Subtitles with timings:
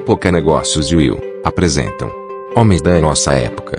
[0.00, 2.10] Época Negócios e Will apresentam
[2.56, 3.78] Homens da Nossa Época.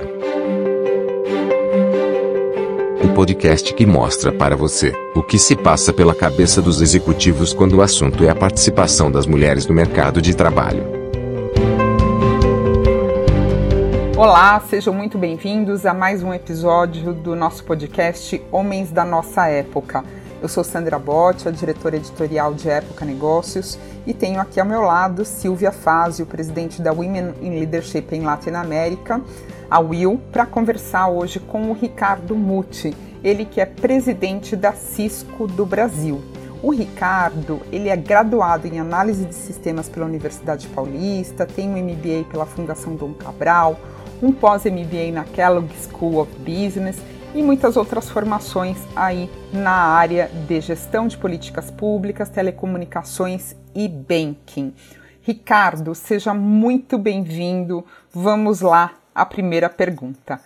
[3.04, 7.78] O podcast que mostra para você o que se passa pela cabeça dos executivos quando
[7.78, 10.86] o assunto é a participação das mulheres no mercado de trabalho.
[14.16, 20.06] Olá, sejam muito bem-vindos a mais um episódio do nosso podcast Homens da Nossa Época.
[20.40, 24.82] Eu sou Sandra Botti, a diretora editorial de Época Negócios, e tenho aqui ao meu
[24.82, 29.22] lado Silvia Fazio, presidente da Women in Leadership em Latinoamérica,
[29.70, 35.48] a Will, para conversar hoje com o Ricardo Muti, ele que é presidente da Cisco
[35.48, 36.22] do Brasil.
[36.64, 42.26] O Ricardo, ele é graduado em análise de sistemas pela Universidade Paulista, tem um MBA
[42.30, 43.80] pela Fundação Dom Cabral,
[44.22, 46.98] um pós-MBA na Kellogg School of Business
[47.34, 54.74] e muitas outras formações aí na área de gestão de políticas públicas, telecomunicações e banking.
[55.22, 57.86] Ricardo, seja muito bem-vindo.
[58.12, 60.42] Vamos lá, a primeira pergunta.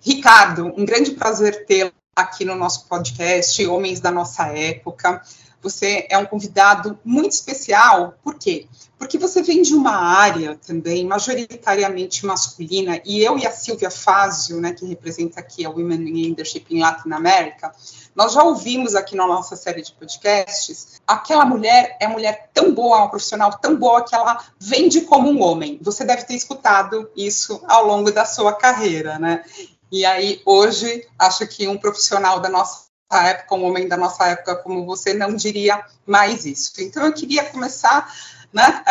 [0.00, 5.22] Ricardo, um grande prazer tê-lo aqui no nosso podcast Homens da Nossa Época.
[5.62, 8.66] Você é um convidado muito especial, por quê?
[9.02, 14.60] Porque você vem de uma área também majoritariamente masculina, e eu e a Silvia Fazio,
[14.60, 17.74] né, que representa aqui a Women in Leadership em Latinoamérica,
[18.14, 22.98] nós já ouvimos aqui na nossa série de podcasts, aquela mulher é mulher tão boa,
[22.98, 25.80] uma profissional tão boa que ela vende como um homem.
[25.82, 29.44] Você deve ter escutado isso ao longo da sua carreira, né?
[29.90, 34.54] E aí, hoje, acho que um profissional da nossa época, um homem da nossa época
[34.54, 36.72] como você, não diria mais isso.
[36.78, 38.08] Então, eu queria começar
[38.52, 38.82] né,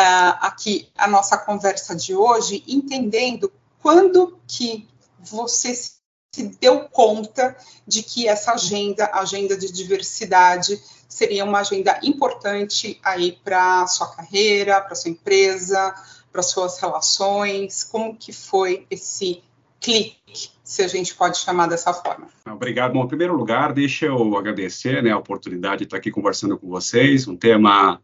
[0.41, 4.87] aqui a nossa conversa de hoje, entendendo quando que
[5.19, 12.99] você se deu conta de que essa agenda, agenda de diversidade, seria uma agenda importante
[13.03, 15.93] aí para sua carreira, para sua empresa,
[16.31, 19.43] para suas relações, como que foi esse
[19.79, 22.27] clique, se a gente pode chamar dessa forma.
[22.47, 22.93] Obrigado.
[22.93, 26.69] Bom, em primeiro lugar, deixa eu agradecer né, a oportunidade de estar aqui conversando com
[26.69, 27.99] vocês, um tema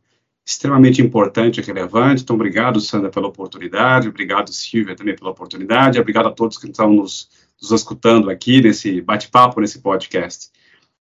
[0.47, 2.23] extremamente importante e relevante.
[2.23, 6.93] Então, obrigado, Sandra, pela oportunidade, obrigado, Silvia, também pela oportunidade, obrigado a todos que estão
[6.93, 7.29] nos,
[7.61, 10.49] nos escutando aqui nesse bate-papo, nesse podcast.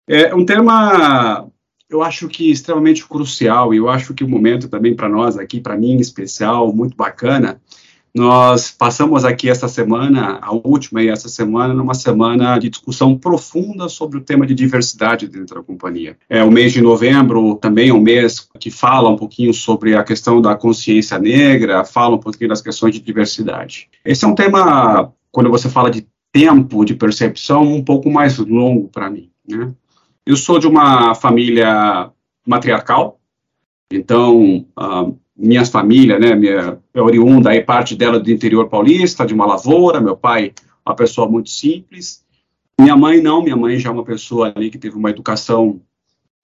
[0.06, 1.50] É um tema,
[1.90, 5.62] eu acho que extremamente crucial, e eu acho que o momento também para nós aqui,
[5.62, 7.62] para mim em especial, muito bacana,
[8.14, 13.88] nós passamos aqui essa semana, a última e essa semana, numa semana de discussão profunda
[13.88, 16.18] sobre o tema de diversidade dentro da companhia.
[16.30, 20.04] É o mês de novembro também é um mês que fala um pouquinho sobre a
[20.04, 23.90] questão da consciência negra, fala um pouquinho das questões de diversidade.
[24.04, 28.90] Esse é um tema, quando você fala de tempo de percepção, um pouco mais longo
[28.90, 29.30] para mim.
[29.48, 29.72] Né?
[30.26, 32.10] Eu sou de uma família
[32.46, 33.20] matriarcal,
[33.92, 39.34] então uh, minha família, né, minha é oriunda aí parte dela do interior paulista, de
[39.34, 40.54] uma lavoura, meu pai
[40.86, 42.24] uma pessoa muito simples.
[42.80, 45.82] Minha mãe não, minha mãe já é uma pessoa ali que teve uma educação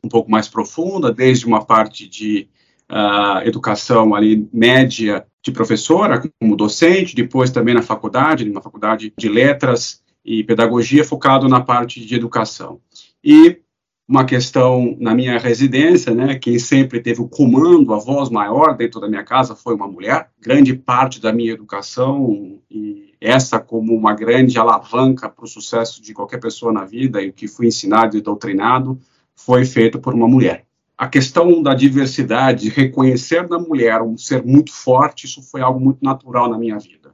[0.03, 2.47] um pouco mais profunda, desde uma parte de
[2.89, 9.29] uh, educação ali média de professora, como docente, depois também na faculdade, numa faculdade de
[9.29, 12.79] letras e pedagogia, focado na parte de educação.
[13.23, 13.59] E
[14.07, 19.01] uma questão na minha residência, né, quem sempre teve o comando, a voz maior dentro
[19.01, 20.29] da minha casa foi uma mulher.
[20.39, 26.13] Grande parte da minha educação e essa como uma grande alavanca para o sucesso de
[26.13, 28.97] qualquer pessoa na vida e o que fui ensinado e doutrinado
[29.35, 30.65] foi feito por uma mulher.
[30.97, 35.99] A questão da diversidade, reconhecer na mulher um ser muito forte, isso foi algo muito
[36.01, 37.13] natural na minha vida.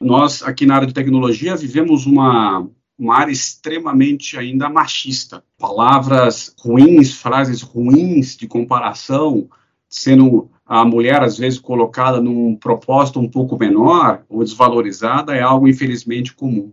[0.00, 2.66] Nós aqui na área de tecnologia vivemos uma
[3.00, 5.42] uma área extremamente ainda machista.
[5.58, 9.48] Palavras ruins, frases ruins de comparação,
[9.88, 15.66] sendo a mulher às vezes colocada num propósito um pouco menor ou desvalorizada, é algo
[15.66, 16.72] infelizmente comum.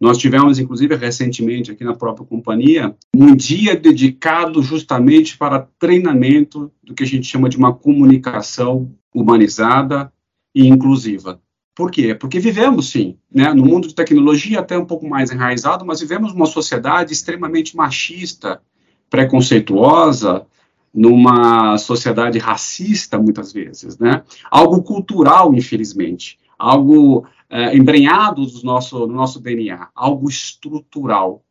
[0.00, 6.94] Nós tivemos, inclusive, recentemente aqui na própria companhia, um dia dedicado justamente para treinamento do
[6.94, 10.10] que a gente chama de uma comunicação humanizada
[10.54, 11.40] e inclusiva.
[11.74, 12.14] Por quê?
[12.14, 16.32] Porque vivemos, sim, né, no mundo de tecnologia até um pouco mais enraizado, mas vivemos
[16.32, 18.60] uma sociedade extremamente machista,
[19.08, 20.46] preconceituosa,
[20.92, 24.22] numa sociedade racista, muitas vezes, né?
[24.50, 31.42] Algo cultural, infelizmente, algo é, embrenhado do nosso, do nosso DNA, algo estrutural.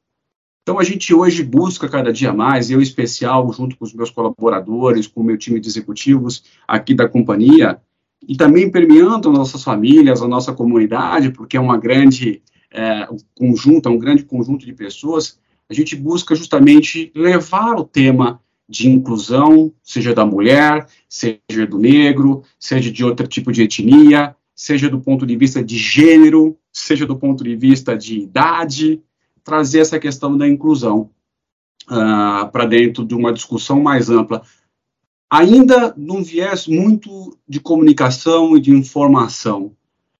[0.62, 4.12] Então, a gente hoje busca cada dia mais, eu em especial, junto com os meus
[4.12, 7.82] colaboradores, com o meu time de executivos aqui da companhia,
[8.28, 12.42] e também permeando nossas famílias, a nossa comunidade, porque é uma grande
[12.72, 15.40] é, um conjunto, é um grande conjunto de pessoas,
[15.70, 22.44] a gente busca justamente levar o tema de inclusão, seja da mulher, seja do negro,
[22.58, 27.18] seja de outro tipo de etnia, seja do ponto de vista de gênero, seja do
[27.18, 29.02] ponto de vista de idade,
[29.44, 31.10] trazer essa questão da inclusão
[31.90, 34.42] uh, para dentro de uma discussão mais ampla,
[35.32, 39.72] ainda num viés muito de comunicação e de informação,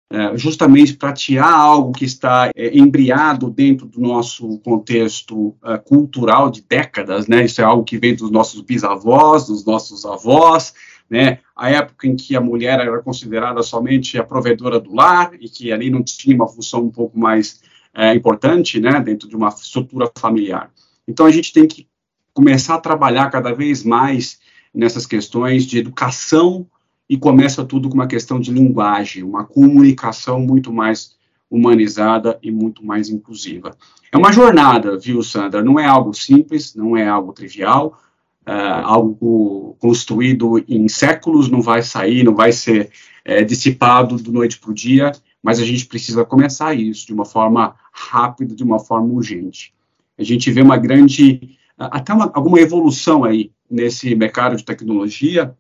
[0.10, 6.50] é, justamente para tirar algo que está é, embriado dentro do nosso contexto é, cultural
[6.50, 7.44] de décadas, né?
[7.46, 10.74] Isso é algo que vem dos nossos bisavós, dos nossos avós,
[11.10, 11.40] né?
[11.56, 15.72] A época em que a mulher era considerada somente a provedora do lar e que
[15.72, 17.62] ali não tinha uma função um pouco mais
[17.94, 19.00] é, importante, né?
[19.00, 20.72] Dentro de uma estrutura familiar.
[21.08, 21.88] Então a gente tem que
[22.34, 24.40] começar a trabalhar cada vez mais
[24.74, 26.66] nessas questões de educação
[27.10, 31.16] e começa tudo com uma questão de linguagem, uma comunicação muito mais
[31.50, 33.76] humanizada e muito mais inclusiva.
[34.12, 35.62] É uma jornada, viu, Sandra?
[35.62, 38.00] Não é algo simples, não é algo trivial,
[38.46, 42.90] é algo construído em séculos, não vai sair, não vai ser
[43.26, 45.12] é, dissipado do noite para o dia,
[45.44, 49.74] mas a gente precisa começar isso de uma forma rápida, de uma forma urgente.
[50.18, 55.56] A gente vê uma grande, até uma, alguma evolução aí nesse mercado de tecnologia,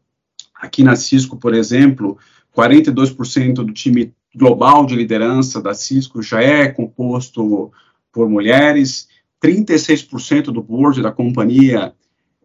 [0.61, 2.19] Aqui na Cisco, por exemplo,
[2.55, 7.71] 42% do time global de liderança da Cisco já é composto
[8.13, 9.07] por mulheres,
[9.43, 11.93] 36% do board da companhia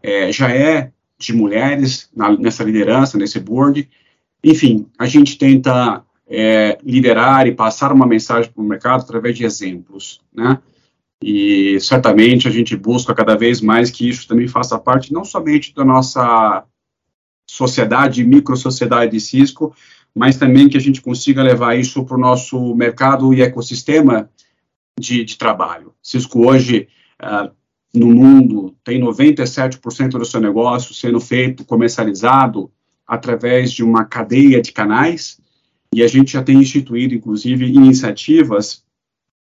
[0.02, 3.86] é, já é de mulheres na, nessa liderança, nesse board.
[4.42, 9.44] Enfim, a gente tenta é, liderar e passar uma mensagem para o mercado através de
[9.44, 10.58] exemplos, né?
[11.22, 15.74] E certamente a gente busca cada vez mais que isso também faça parte não somente
[15.74, 16.64] da nossa
[17.48, 19.74] sociedade, micro-sociedade de Cisco,
[20.14, 24.30] mas também que a gente consiga levar isso para o nosso mercado e ecossistema
[24.98, 25.94] de, de trabalho.
[26.02, 26.88] Cisco hoje,
[27.22, 27.50] uh,
[27.94, 32.70] no mundo, tem 97% do seu negócio sendo feito, comercializado,
[33.06, 35.38] através de uma cadeia de canais,
[35.94, 38.85] e a gente já tem instituído, inclusive, iniciativas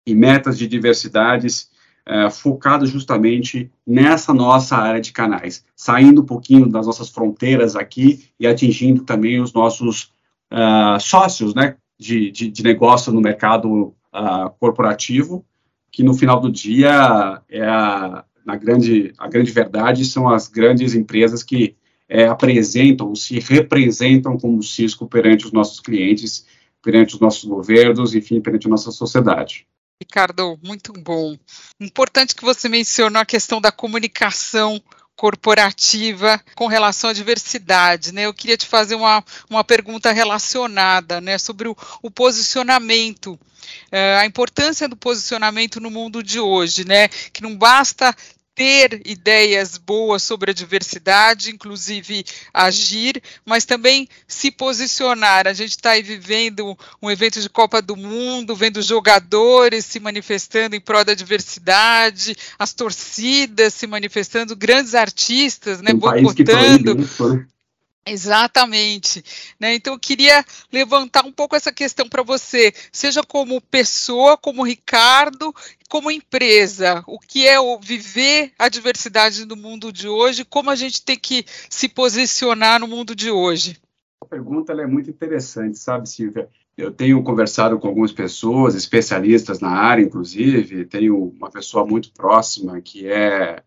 [0.06, 1.70] e metas de diversidades
[2.06, 8.28] é, focado justamente nessa nossa área de canais, saindo um pouquinho das nossas fronteiras aqui
[8.38, 10.12] e atingindo também os nossos
[10.52, 15.44] uh, sócios né, de, de, de, negócio no mercado uh, corporativo,
[15.90, 20.94] que no final do dia é a, na grande, a grande verdade são as grandes
[20.94, 21.74] empresas que
[22.06, 26.46] é, apresentam, se representam como Cisco perante os nossos clientes,
[26.82, 29.66] perante os nossos governos, enfim, perante a nossa sociedade.
[30.04, 31.34] Ricardo, muito bom.
[31.80, 34.80] Importante que você mencionou a questão da comunicação
[35.16, 38.26] corporativa com relação à diversidade, né?
[38.26, 43.38] Eu queria te fazer uma, uma pergunta relacionada, né, sobre o, o posicionamento,
[43.90, 47.08] é, a importância do posicionamento no mundo de hoje, né?
[47.08, 48.14] Que não basta
[48.54, 55.48] ter ideias boas sobre a diversidade, inclusive agir, mas também se posicionar.
[55.48, 60.76] A gente está aí vivendo um evento de Copa do Mundo, vendo jogadores se manifestando
[60.76, 66.96] em prol da diversidade, as torcidas se manifestando, grandes artistas, né, um boicotando.
[68.06, 69.24] Exatamente.
[69.58, 69.74] Né?
[69.74, 75.54] Então, eu queria levantar um pouco essa questão para você, seja como pessoa, como Ricardo,
[75.88, 77.02] como empresa.
[77.06, 80.44] O que é o viver a diversidade no mundo de hoje?
[80.44, 83.78] Como a gente tem que se posicionar no mundo de hoje?
[84.20, 86.48] A pergunta é muito interessante, sabe, Silvia?
[86.76, 90.84] Eu tenho conversado com algumas pessoas, especialistas na área, inclusive.
[90.84, 93.62] Tenho uma pessoa muito próxima que é,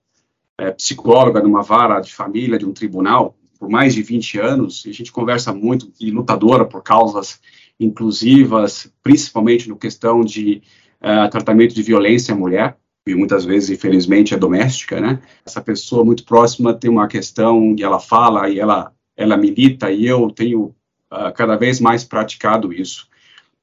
[0.58, 4.90] é psicóloga numa vara de família de um tribunal por mais de 20 anos, e
[4.90, 7.40] a gente conversa muito e lutadora por causas
[7.80, 10.62] inclusivas, principalmente no questão de
[11.02, 15.22] uh, tratamento de violência à mulher, e muitas vezes, infelizmente, é doméstica, né?
[15.46, 20.06] Essa pessoa muito próxima tem uma questão e ela fala e ela, ela milita, e
[20.06, 20.76] eu tenho
[21.12, 23.08] uh, cada vez mais praticado isso.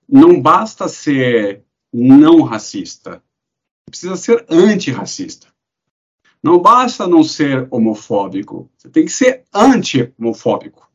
[0.08, 3.22] Não basta ser não racista,
[3.88, 5.53] precisa ser antirracista.
[6.44, 10.86] Não basta não ser homofóbico, você tem que ser anti-homofóbico.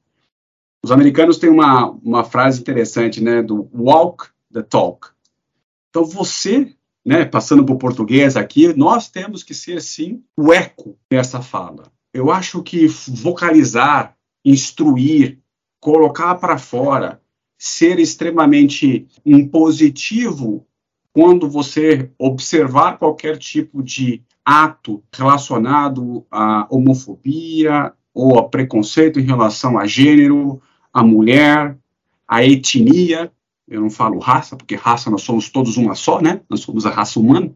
[0.83, 5.07] Os americanos têm uma, uma frase interessante, né, do walk the talk.
[5.89, 6.71] Então você,
[7.03, 11.91] né, passando para o português aqui, nós temos que ser, sim, o eco dessa fala.
[12.13, 14.15] Eu acho que vocalizar,
[14.45, 15.39] instruir,
[15.79, 17.19] colocar para fora,
[17.57, 20.67] ser extremamente impositivo
[21.11, 29.77] quando você observar qualquer tipo de ato relacionado à homofobia ou a preconceito em relação
[29.77, 30.61] a gênero,
[30.93, 31.77] a mulher,
[32.27, 33.31] a etnia.
[33.67, 36.41] Eu não falo raça, porque raça nós somos todos uma só, né?
[36.49, 37.51] Nós somos a raça humana.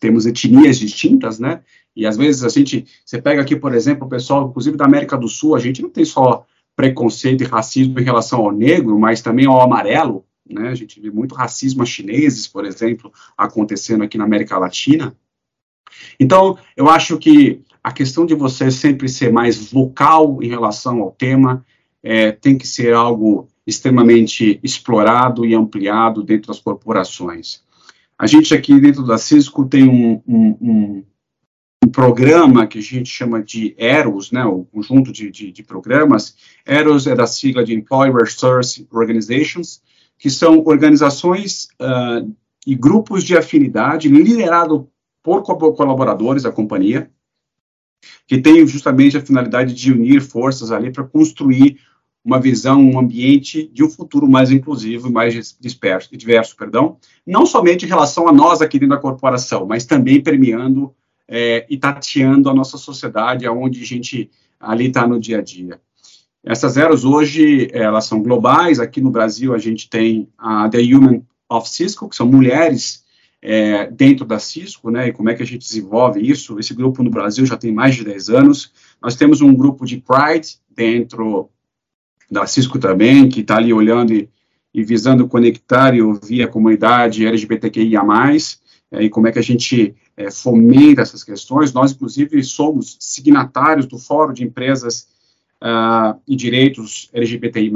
[0.00, 1.60] Temos etnias distintas, né?
[1.94, 5.16] E às vezes a gente, você pega aqui, por exemplo, o pessoal, inclusive da América
[5.16, 9.20] do Sul, a gente não tem só preconceito e racismo em relação ao negro, mas
[9.20, 10.68] também ao amarelo, né?
[10.68, 15.14] A gente vê muito racismo a chineses, por exemplo, acontecendo aqui na América Latina.
[16.18, 21.10] Então, eu acho que a questão de você sempre ser mais vocal em relação ao
[21.10, 21.64] tema
[22.02, 27.62] é, tem que ser algo extremamente explorado e ampliado dentro das corporações.
[28.18, 31.04] A gente aqui dentro da Cisco tem um, um, um,
[31.84, 36.34] um programa que a gente chama de EROS, né, o conjunto de, de, de programas.
[36.66, 39.82] EROS é da sigla de Employee Resource Organizations,
[40.18, 42.34] que são organizações uh,
[42.66, 44.88] e grupos de afinidade liderado
[45.28, 47.10] por colaboradores da companhia,
[48.26, 51.78] que têm justamente a finalidade de unir forças ali para construir
[52.24, 57.46] uma visão, um ambiente de um futuro mais inclusivo e mais disperso, diverso, perdão, não
[57.46, 60.94] somente em relação a nós aqui dentro da corporação, mas também permeando
[61.26, 65.80] é, e tateando a nossa sociedade, aonde a gente ali está no dia a dia.
[66.44, 71.22] Essas eras hoje, elas são globais, aqui no Brasil a gente tem a The Human
[71.48, 73.04] of Cisco, que são mulheres
[73.50, 77.02] é, dentro da Cisco, né, e como é que a gente desenvolve isso, esse grupo
[77.02, 81.48] no Brasil já tem mais de 10 anos, nós temos um grupo de Pride dentro
[82.30, 84.28] da Cisco também, que está ali olhando e,
[84.74, 88.02] e, visando conectar e ouvir a comunidade LGBTQIA+,
[88.92, 91.72] é, e como é que a gente é, fomenta essas questões.
[91.72, 95.08] Nós, inclusive, somos signatários do Fórum de Empresas
[95.62, 97.72] uh, e Direitos LGBTI+.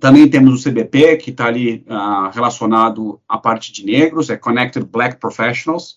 [0.00, 4.86] Também temos o CBP, que está ali uh, relacionado à parte de negros, é Connected
[4.86, 5.96] Black Professionals.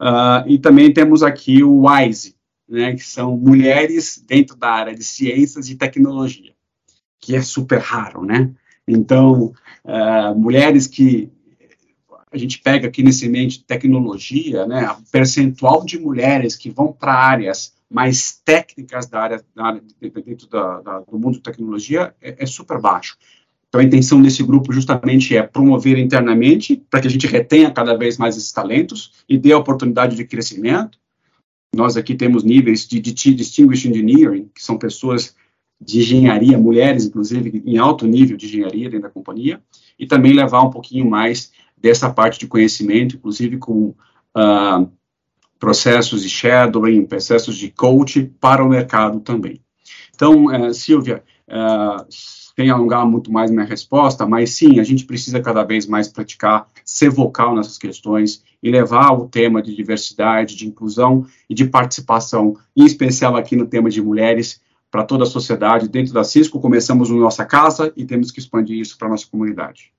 [0.00, 2.36] Uh, e também temos aqui o WISE,
[2.68, 6.54] né, que são mulheres dentro da área de ciências e tecnologia
[7.24, 8.50] que é super raro, né?
[8.86, 11.30] Então, uh, mulheres que
[12.30, 16.92] a gente pega aqui nesse meio de tecnologia, né, o percentual de mulheres que vão
[16.92, 19.82] para áreas mais técnicas da área, da área
[20.26, 23.16] dentro da, da, do mundo de tecnologia é, é, super baixo.
[23.68, 27.96] Então, a intenção desse grupo justamente é promover internamente para que a gente retenha cada
[27.96, 30.98] vez mais esses talentos e dê a oportunidade de crescimento.
[31.72, 35.36] Nós aqui temos níveis de, de Distinguished Engineering, que são pessoas
[35.80, 39.62] de engenharia, mulheres, inclusive, em alto nível de engenharia dentro da companhia,
[39.96, 43.94] e também levar um pouquinho mais dessa parte de conhecimento, inclusive com
[44.36, 44.90] uh,
[45.58, 49.60] processos de shadowing, processos de coach para o mercado também.
[50.14, 52.04] Então, uh, Silvia, uh,
[52.56, 56.68] sem alongar muito mais minha resposta, mas sim, a gente precisa cada vez mais praticar,
[56.84, 62.56] ser vocal nessas questões e levar o tema de diversidade, de inclusão e de participação,
[62.76, 65.88] em especial aqui no tema de mulheres, para toda a sociedade.
[65.88, 69.26] Dentro da Cisco, começamos na nossa casa e temos que expandir isso para a nossa
[69.26, 69.92] comunidade.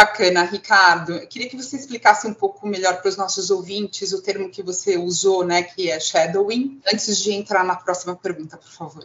[0.00, 1.12] Bacana, Ricardo.
[1.12, 4.62] Eu queria que você explicasse um pouco melhor para os nossos ouvintes o termo que
[4.62, 9.04] você usou, né, que é shadowing, antes de entrar na próxima pergunta, por favor.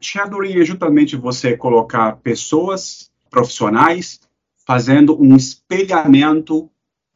[0.00, 4.20] Shadowing é justamente você colocar pessoas profissionais
[4.64, 6.70] fazendo um espelhamento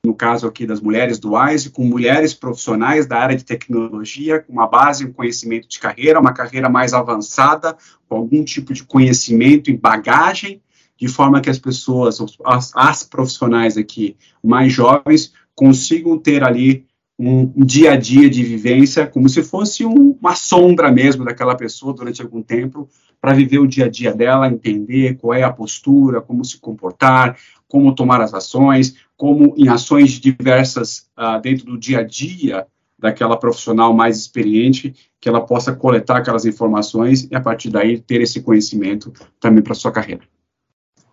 [0.05, 4.53] no caso aqui das mulheres do WISE, com mulheres profissionais da área de tecnologia, com
[4.53, 7.77] uma base em conhecimento de carreira, uma carreira mais avançada,
[8.09, 10.61] com algum tipo de conhecimento e bagagem,
[11.03, 16.87] de forma que as pessoas, as, as profissionais aqui mais jovens, consigam ter ali
[17.19, 21.57] um, um dia a dia de vivência, como se fosse um, uma sombra mesmo daquela
[21.57, 22.89] pessoa durante algum tempo,
[23.21, 27.37] para viver o dia a dia dela, entender qual é a postura, como se comportar,
[27.67, 32.65] como tomar as ações, como em ações diversas uh, dentro do dia a dia
[32.97, 38.21] daquela profissional mais experiente, que ela possa coletar aquelas informações e a partir daí ter
[38.21, 40.23] esse conhecimento também para sua carreira.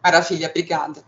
[0.03, 1.03] Maravilha, obrigada.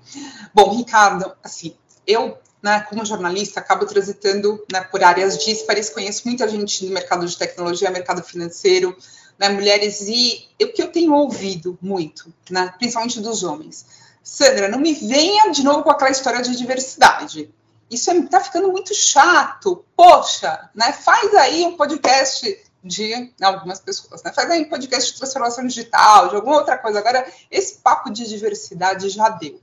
[0.54, 6.48] Bom, Ricardo, assim, eu, né, como jornalista, acabo transitando né, por áreas díspares, conheço muita
[6.48, 8.96] gente no mercado de tecnologia, mercado financeiro,
[9.40, 13.86] né, mulheres, e o que eu tenho ouvido muito, né, principalmente dos homens,
[14.24, 17.52] Sandra, não me venha de novo com aquela história de diversidade.
[17.90, 19.84] Isso está é, ficando muito chato.
[19.96, 20.94] Poxa, né?
[20.94, 24.32] Faz aí um podcast de algumas pessoas, né?
[24.34, 27.00] Faz aí um podcast de transformação digital, de alguma outra coisa.
[27.00, 29.62] Agora, esse papo de diversidade já deu.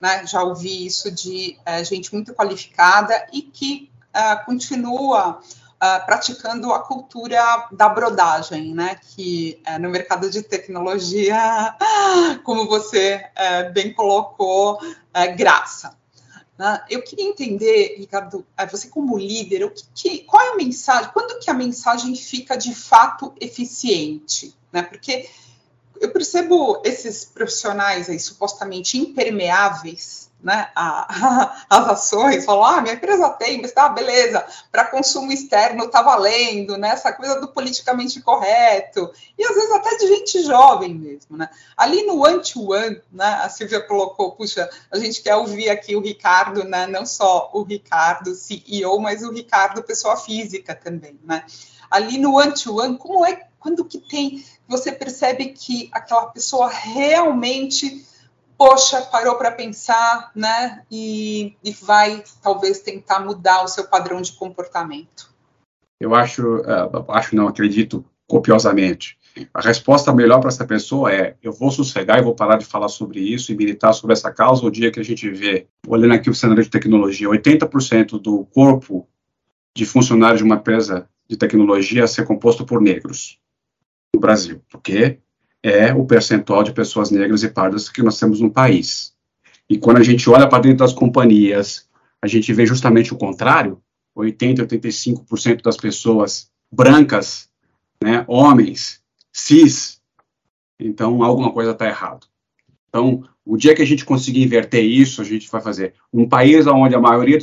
[0.00, 0.26] Né?
[0.26, 6.80] Já ouvi isso de é, gente muito qualificada e que é, continua uh, praticando a
[6.80, 8.96] cultura da brodagem, né?
[8.96, 11.74] Que uh, no mercado de tecnologia,
[12.44, 13.24] como você
[13.72, 14.78] bem colocou,
[15.14, 15.96] é graça.
[16.58, 16.84] Né?
[16.90, 21.10] Eu queria entender, Ricardo, é, você como líder, o que, que, qual é a mensagem?
[21.12, 24.52] Quando que a mensagem fica de fato eficiente?
[24.72, 24.82] Né?
[24.82, 25.28] Porque
[26.00, 33.28] eu percebo esses profissionais aí supostamente impermeáveis né, a, as ações, falam, ah, minha empresa
[33.30, 39.10] tem, mas tá, beleza, para consumo externo tá valendo, né, essa coisa do politicamente correto,
[39.36, 41.48] e às vezes até de gente jovem mesmo, né.
[41.76, 46.64] Ali no one-to-one, né, a Silvia colocou, puxa, a gente quer ouvir aqui o Ricardo,
[46.64, 51.44] né, não só o Ricardo CEO, mas o Ricardo pessoa física também, né.
[51.90, 58.06] Ali no one-to-one, -one, como é, quando que tem, você percebe que aquela pessoa realmente
[58.58, 60.82] poxa, parou para pensar, né?
[60.90, 65.32] E, e, vai talvez tentar mudar o seu padrão de comportamento.
[66.00, 69.16] Eu acho, uh, acho não, acredito copiosamente.
[69.54, 72.88] A resposta melhor para essa pessoa é: eu vou sossegar e vou parar de falar
[72.88, 76.28] sobre isso e militar sobre essa causa o dia que a gente vê, olhando aqui
[76.28, 79.08] o cenário de tecnologia, 80% do corpo
[79.74, 83.38] de funcionários de uma empresa de tecnologia ser composto por negros
[84.12, 84.60] no Brasil.
[84.68, 85.20] Porque
[85.62, 89.14] é o percentual de pessoas negras e pardas que nós temos no país.
[89.68, 91.88] E quando a gente olha para dentro das companhias,
[92.22, 93.80] a gente vê justamente o contrário,
[94.14, 97.48] 80, 85% das pessoas brancas,
[98.02, 99.00] né, homens,
[99.32, 100.00] cis,
[100.78, 102.26] então alguma coisa está errado.
[102.88, 106.66] Então, o dia que a gente conseguir inverter isso, a gente vai fazer um país
[106.66, 107.38] onde a maioria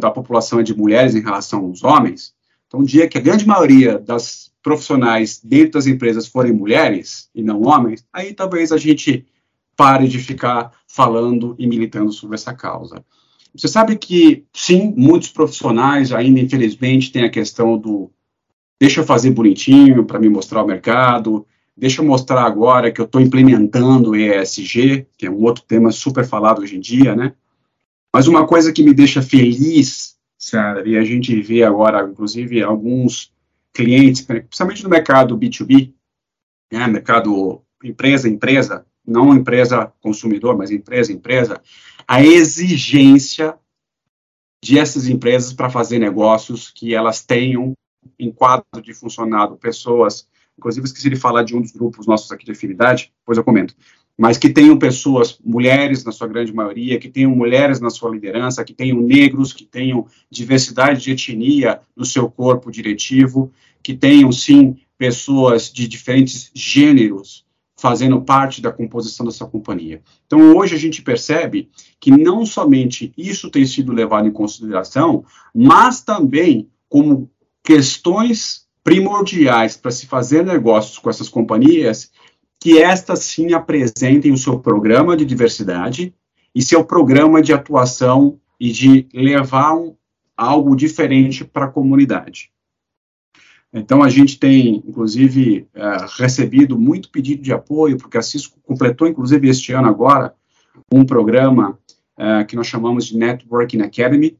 [0.00, 2.34] da população é de mulheres em relação aos homens,
[2.68, 7.42] então, o dia que a grande maioria das profissionais dentro das empresas forem mulheres e
[7.42, 9.26] não homens, aí talvez a gente
[9.74, 13.02] pare de ficar falando e militando sobre essa causa.
[13.56, 18.10] Você sabe que, sim, muitos profissionais ainda, infelizmente, têm a questão do
[18.78, 23.06] deixa eu fazer bonitinho para me mostrar o mercado, deixa eu mostrar agora que eu
[23.06, 27.32] estou implementando o ESG, que é um outro tema super falado hoje em dia, né?
[28.12, 30.17] Mas uma coisa que me deixa feliz
[30.86, 33.32] E a gente vê agora, inclusive, alguns
[33.72, 35.92] clientes, principalmente no mercado B2B,
[36.72, 41.60] né, mercado empresa empresa, não empresa consumidor, mas empresa empresa,
[42.06, 43.58] a exigência
[44.62, 47.72] de essas empresas para fazer negócios que elas tenham
[48.18, 52.44] em quadro de funcionado pessoas, inclusive esqueci de falar de um dos grupos nossos aqui
[52.44, 53.74] de afinidade, depois eu comento,
[54.18, 58.64] mas que tenham pessoas, mulheres na sua grande maioria, que tenham mulheres na sua liderança,
[58.64, 64.76] que tenham negros, que tenham diversidade de etnia no seu corpo diretivo, que tenham, sim,
[64.98, 70.02] pessoas de diferentes gêneros fazendo parte da composição dessa companhia.
[70.26, 76.00] Então, hoje a gente percebe que não somente isso tem sido levado em consideração, mas
[76.00, 77.30] também como
[77.62, 82.10] questões primordiais para se fazer negócios com essas companhias,
[82.60, 86.14] que estas sim apresentem o seu programa de diversidade
[86.54, 89.94] e seu programa de atuação e de levar um,
[90.36, 92.50] algo diferente para a comunidade.
[93.72, 99.06] Então, a gente tem, inclusive, é, recebido muito pedido de apoio, porque a Cisco completou,
[99.06, 100.34] inclusive, este ano agora,
[100.90, 101.78] um programa
[102.16, 104.38] é, que nós chamamos de Networking Academy.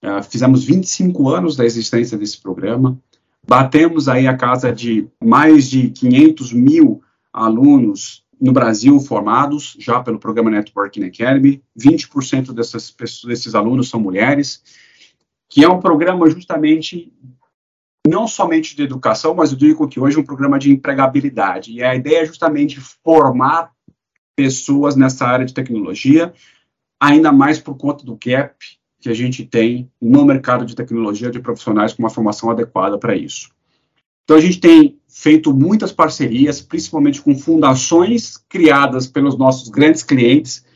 [0.00, 2.98] É, fizemos 25 anos da existência desse programa,
[3.46, 10.18] batemos aí a casa de mais de 500 mil alunos no Brasil formados já pelo
[10.18, 14.62] programa Networking Academy, 20% dessas pessoas, desses alunos são mulheres,
[15.48, 17.12] que é um programa justamente
[18.06, 21.72] não somente de educação, mas eu digo que hoje é um programa de empregabilidade.
[21.72, 23.72] E a ideia é justamente formar
[24.34, 26.32] pessoas nessa área de tecnologia,
[27.00, 28.56] ainda mais por conta do gap
[29.00, 33.16] que a gente tem no mercado de tecnologia de profissionais com uma formação adequada para
[33.16, 33.50] isso.
[34.28, 40.66] Então, a gente tem feito muitas parcerias, principalmente com fundações criadas pelos nossos grandes clientes,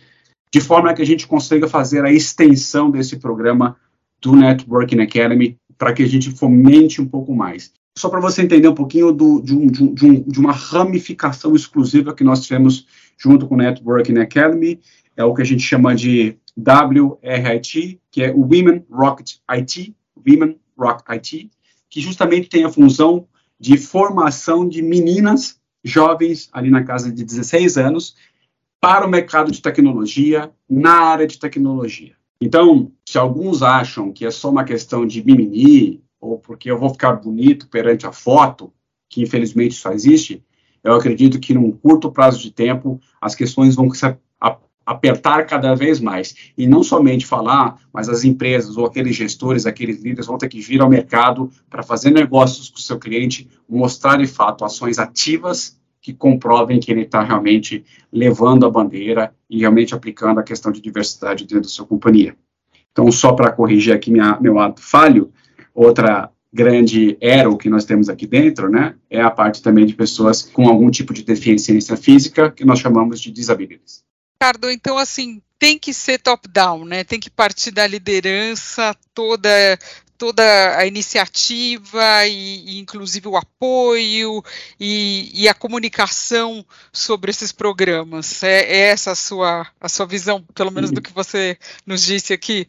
[0.50, 3.76] de forma que a gente consiga fazer a extensão desse programa
[4.22, 7.74] do Networking Academy para que a gente fomente um pouco mais.
[7.98, 12.14] Só para você entender um pouquinho do, de, um, de, um, de, uma ramificação exclusiva
[12.14, 12.86] que nós tivemos
[13.18, 14.80] junto com o Networking Academy,
[15.14, 19.94] é o que a gente chama de WRIT, que é Women Rocket IT,
[20.26, 21.50] Women Rock IT,
[21.90, 23.28] que justamente tem a função
[23.62, 28.16] de formação de meninas jovens, ali na casa de 16 anos,
[28.80, 32.16] para o mercado de tecnologia, na área de tecnologia.
[32.40, 36.90] Então, se alguns acham que é só uma questão de mimimi, ou porque eu vou
[36.90, 38.72] ficar bonito perante a foto,
[39.08, 40.44] que infelizmente só existe,
[40.82, 44.18] eu acredito que num curto prazo de tempo as questões vão se
[44.92, 46.34] apertar cada vez mais.
[46.56, 50.60] E não somente falar, mas as empresas ou aqueles gestores, aqueles líderes vão ter que
[50.60, 55.80] vir ao mercado para fazer negócios com o seu cliente, mostrar de fato ações ativas
[56.00, 60.80] que comprovem que ele está realmente levando a bandeira e realmente aplicando a questão de
[60.80, 62.36] diversidade dentro da sua companhia.
[62.90, 65.32] Então, só para corrigir aqui minha, meu ato falho,
[65.72, 70.42] outra grande arrow que nós temos aqui dentro, né, é a parte também de pessoas
[70.42, 74.04] com algum tipo de deficiência física, que nós chamamos de disabilities.
[74.42, 77.04] Ricardo, então assim, tem que ser top-down, né?
[77.04, 79.48] Tem que partir da liderança toda
[80.18, 80.42] toda
[80.76, 84.42] a iniciativa e, e inclusive o apoio
[84.78, 88.42] e, e, a comunicação sobre esses programas.
[88.42, 92.32] É, é, essa a sua, a sua visão, pelo menos do que você nos disse
[92.32, 92.68] aqui?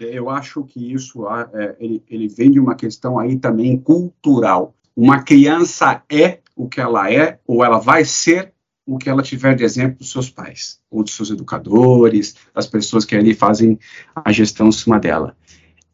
[0.00, 4.74] Eu acho que isso é, ele, ele vem de uma questão aí também cultural.
[4.96, 8.53] Uma criança é o que ela é ou ela vai ser
[8.86, 13.04] o que ela tiver de exemplo dos seus pais, ou dos seus educadores, das pessoas
[13.04, 13.78] que ali fazem
[14.14, 15.36] a gestão em cima dela.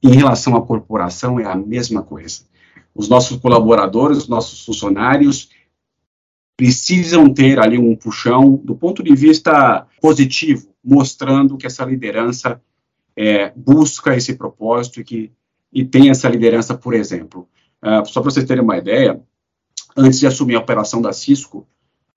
[0.03, 2.43] Em relação à corporação, é a mesma coisa.
[2.95, 5.51] Os nossos colaboradores, os nossos funcionários
[6.57, 12.61] precisam ter ali um puxão do ponto de vista positivo, mostrando que essa liderança
[13.17, 15.33] é, busca esse propósito e que
[15.73, 17.49] e tem essa liderança, por exemplo.
[17.83, 19.21] Uh, só para vocês terem uma ideia,
[19.97, 21.67] antes de assumir a operação da Cisco,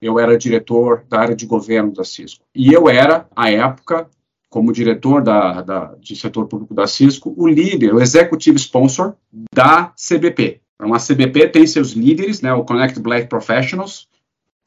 [0.02, 2.44] eu era diretor da área de governo da Cisco.
[2.54, 4.10] E eu era, à época,
[4.50, 9.16] como diretor da, da, de setor público da Cisco, o líder, o executive sponsor
[9.52, 10.62] da CBP.
[10.76, 14.08] Então, a CBP tem seus líderes, né, o Connect Black Professionals,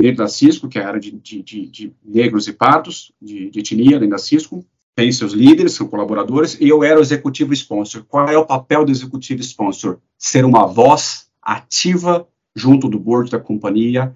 [0.01, 3.51] líder da Cisco, que é a área de, de, de, de negros e pardos, de,
[3.51, 4.65] de etnia dentro da Cisco,
[4.97, 8.03] tem seus líderes, são colaboradores, e eu era o executivo sponsor.
[8.09, 9.99] Qual é o papel do executivo sponsor?
[10.17, 14.15] Ser uma voz ativa junto do board da companhia,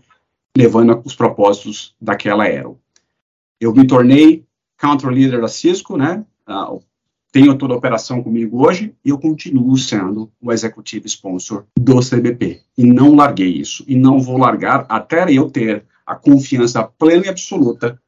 [0.56, 2.70] levando os propósitos daquela era.
[3.60, 4.44] Eu me tornei
[4.76, 6.24] country leader da Cisco, né?
[6.48, 6.82] Uh,
[7.32, 12.62] tenho toda a operação comigo hoje e eu continuo sendo o executivo sponsor do CBP.
[12.76, 13.84] E não larguei isso.
[13.86, 18.00] E não vou largar até eu ter a confiança plena e absoluta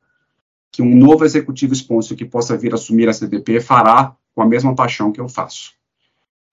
[0.72, 4.74] que um novo executivo sponsor que possa vir assumir a CBP fará com a mesma
[4.74, 5.72] paixão que eu faço.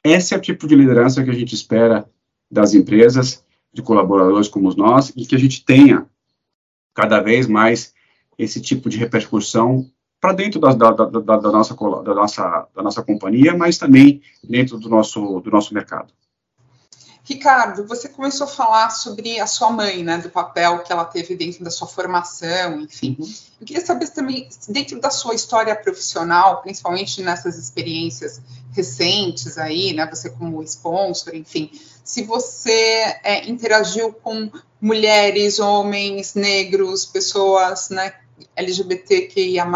[0.03, 2.07] Esse é o tipo de liderança que a gente espera
[2.51, 6.07] das empresas, de colaboradores como nós, e que a gente tenha
[6.93, 7.93] cada vez mais
[8.37, 9.85] esse tipo de repercussão
[10.19, 14.77] para dentro da, da, da, da, nossa, da, nossa, da nossa companhia, mas também dentro
[14.77, 16.13] do nosso, do nosso mercado.
[17.29, 21.35] Ricardo, você começou a falar sobre a sua mãe, né, do papel que ela teve
[21.35, 23.15] dentro da sua formação, enfim.
[23.19, 23.33] Uhum.
[23.61, 30.09] Eu queria saber também, dentro da sua história profissional, principalmente nessas experiências recentes aí, né,
[30.09, 31.69] você como sponsor, enfim,
[32.03, 34.49] se você é, interagiu com
[34.81, 38.11] mulheres, homens, negros, pessoas, né,
[38.55, 39.67] LGBTQIA+,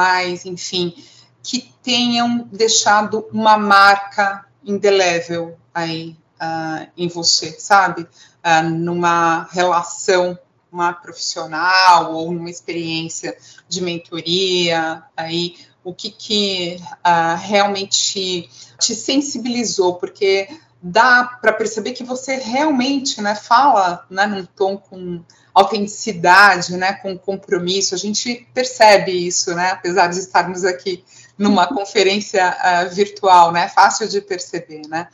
[0.45, 0.95] enfim,
[1.43, 8.01] que tenham deixado uma marca indelével aí uh, em você, sabe?
[8.43, 10.38] Uh, numa relação
[10.73, 13.38] uma profissional ou numa experiência
[13.69, 20.49] de mentoria, aí o que, que uh, realmente te sensibilizou, porque
[20.82, 27.17] dá para perceber que você realmente né, fala né, num tom com autenticidade, né, com
[27.17, 27.93] compromisso.
[27.93, 31.03] A gente percebe isso, né, apesar de estarmos aqui
[31.38, 35.08] numa conferência uh, virtual, né, fácil de perceber, né.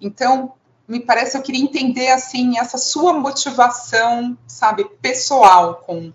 [0.00, 0.54] Então,
[0.88, 6.12] me parece, eu queria entender, assim, essa sua motivação, sabe, pessoal com uh,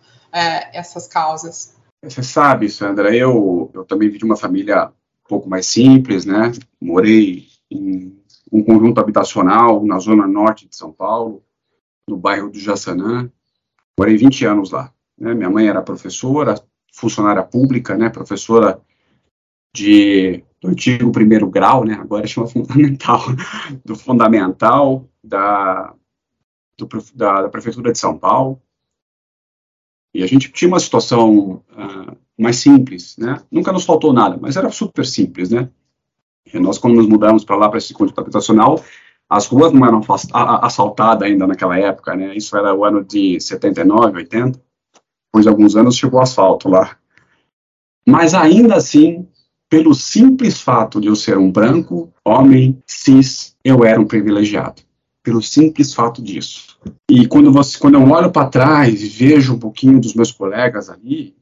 [0.73, 1.75] essas causas.
[2.03, 6.51] Você sabe, Sandra, eu, eu também vim de uma família um pouco mais simples, né,
[6.80, 8.15] morei em
[8.51, 11.43] um conjunto habitacional na zona norte de São Paulo,
[12.08, 13.30] no bairro do Jaçanã,
[13.97, 14.93] Morei 20 anos lá.
[15.17, 15.34] Né?
[15.34, 16.62] Minha mãe era professora,
[16.93, 18.10] funcionária pública, né?
[18.10, 18.80] Professora
[19.73, 21.93] de do antigo primeiro grau, né?
[21.93, 23.22] Agora chama fundamental,
[23.86, 25.93] do fundamental da,
[26.78, 28.62] do, da, da, prefeitura de São Paulo.
[30.13, 33.41] E a gente tinha uma situação uh, mais simples, né?
[33.52, 35.70] Nunca nos faltou nada, mas era super simples, né?
[36.52, 38.82] E nós, quando nos mudamos para lá, para esse conjunto habitacional,
[39.30, 40.02] as ruas não eram
[40.62, 42.36] assaltadas ainda naquela época, né?
[42.36, 44.60] Isso era o ano de 79, 80.
[45.28, 46.98] Depois de alguns anos chegou asfalto lá.
[48.08, 49.28] Mas ainda assim,
[49.69, 54.82] pelo simples fato de eu ser um branco, homem, cis, eu era um privilegiado.
[55.21, 56.80] Pelo simples fato disso.
[57.10, 60.89] E quando, você, quando eu olho para trás e vejo um pouquinho dos meus colegas
[60.89, 61.36] ali,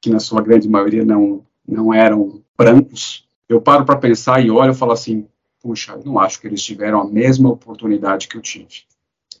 [0.00, 4.72] que na sua grande maioria não, não eram brancos, eu paro para pensar e olho
[4.72, 5.26] e falo assim:
[5.60, 8.84] puxa, não acho que eles tiveram a mesma oportunidade que eu tive,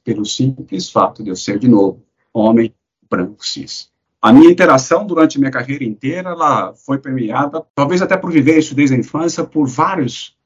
[0.04, 2.74] pelo simples fato de eu ser, de novo, homem,
[3.08, 3.90] branco, cis.
[4.20, 8.74] A minha interação durante minha carreira inteira, ela foi permeada, talvez até por viver isso
[8.74, 10.36] desde a infância, por vários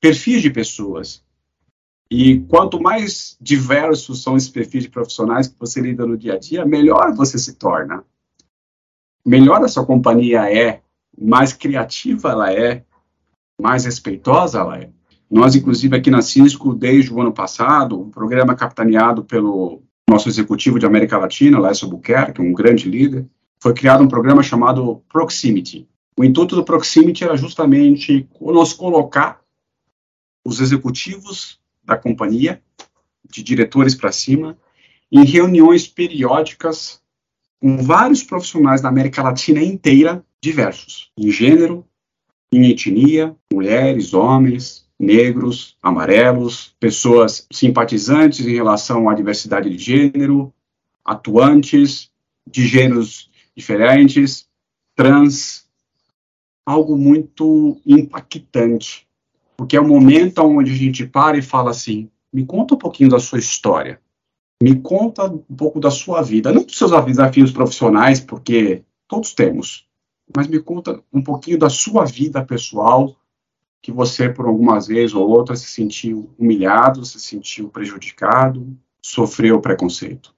[0.00, 1.24] perfis de pessoas.
[2.10, 6.38] E quanto mais diversos são esses perfis de profissionais que você lida no dia a
[6.38, 8.04] dia, melhor você se torna.
[9.24, 10.82] Melhor a sua companhia é,
[11.16, 12.84] mais criativa ela é,
[13.60, 14.90] mais respeitosa ela é.
[15.30, 20.78] Nós, inclusive, aqui na Cisco, desde o ano passado, um programa capitaneado pelo nosso executivo
[20.78, 23.26] de América Latina, Lécio Buquerque, um grande líder,
[23.58, 25.88] foi criado um programa chamado Proximity.
[26.16, 29.40] O intuito do Proximity era justamente nos colocar
[30.44, 32.62] os executivos da companhia,
[33.28, 34.56] de diretores para cima,
[35.10, 37.00] em reuniões periódicas
[37.60, 41.86] com vários profissionais da América Latina inteira, diversos, em gênero,
[42.52, 50.52] em etnia, mulheres, homens, negros, amarelos, pessoas simpatizantes em relação à diversidade de gênero,
[51.04, 52.10] atuantes
[52.46, 54.48] de gêneros diferentes,
[54.94, 55.66] trans,
[56.64, 59.06] algo muito impactante,
[59.56, 63.10] porque é o momento onde a gente para e fala assim: me conta um pouquinho
[63.10, 64.00] da sua história,
[64.62, 69.86] me conta um pouco da sua vida, não dos seus desafios profissionais, porque todos temos,
[70.34, 73.14] mas me conta um pouquinho da sua vida pessoal,
[73.84, 80.34] que você, por algumas vezes ou outras, se sentiu humilhado, se sentiu prejudicado, sofreu preconceito.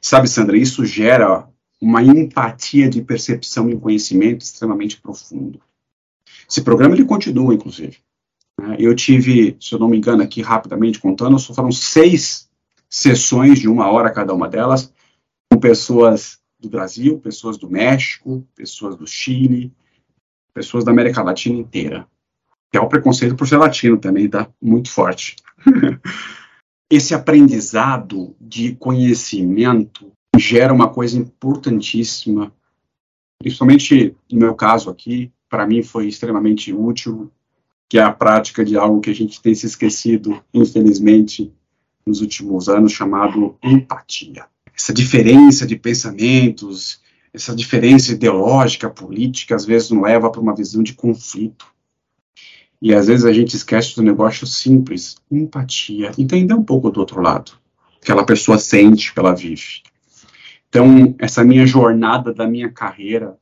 [0.00, 1.46] Sabe, Sandra, isso gera
[1.78, 5.60] uma empatia de percepção e conhecimento extremamente profundo.
[6.48, 7.98] Esse programa ele continua, inclusive.
[8.58, 8.76] Né?
[8.78, 12.48] Eu tive, se eu não me engano, aqui rapidamente contando, só foram seis
[12.88, 14.90] sessões de uma hora cada uma delas,
[15.50, 19.70] com pessoas do Brasil, pessoas do México, pessoas do Chile,
[20.54, 22.08] pessoas da América Latina inteira.
[22.72, 24.48] Que é o preconceito por ser latino também, tá?
[24.60, 25.36] Muito forte.
[26.90, 32.52] Esse aprendizado de conhecimento gera uma coisa importantíssima,
[33.38, 37.30] principalmente no meu caso aqui, para mim foi extremamente útil,
[37.88, 41.52] que é a prática de algo que a gente tem se esquecido, infelizmente,
[42.06, 44.46] nos últimos anos, chamado empatia.
[44.74, 47.02] Essa diferença de pensamentos,
[47.34, 51.66] essa diferença ideológica, política, às vezes nos leva para uma visão de conflito.
[52.82, 57.22] E às vezes a gente esquece do negócio simples, empatia, entender um pouco do outro
[57.22, 57.52] lado,
[58.00, 59.82] que aquela pessoa sente, que ela vive.
[60.68, 63.38] Então, essa minha jornada da minha carreira,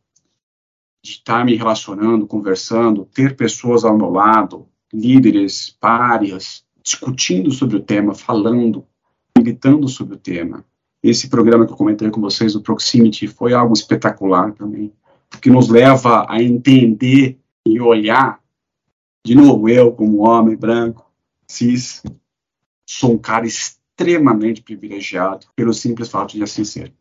[1.02, 7.82] de estar me relacionando, conversando, ter pessoas ao meu lado, líderes, párias, discutindo sobre o
[7.82, 8.84] tema, falando,
[9.38, 10.66] militando sobre o tema.
[11.02, 14.92] Esse programa que eu comentei com vocês, o Proximity, foi algo espetacular também,
[15.40, 18.39] que nos leva a entender e olhar,
[19.24, 21.10] de novo, eu como homem branco,
[21.46, 22.02] cis,
[22.86, 26.92] sou um cara extremamente privilegiado pelo simples fato de assim ser.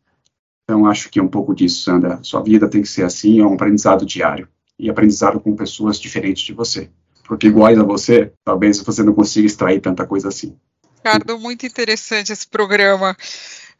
[0.64, 2.20] Então, acho que é um pouco disso, Sandra.
[2.22, 4.48] Sua vida tem que ser assim, é um aprendizado diário.
[4.78, 6.90] E aprendizado com pessoas diferentes de você.
[7.24, 10.56] Porque iguais a você, talvez você não consiga extrair tanta coisa assim.
[10.96, 13.16] Ricardo, muito interessante esse programa.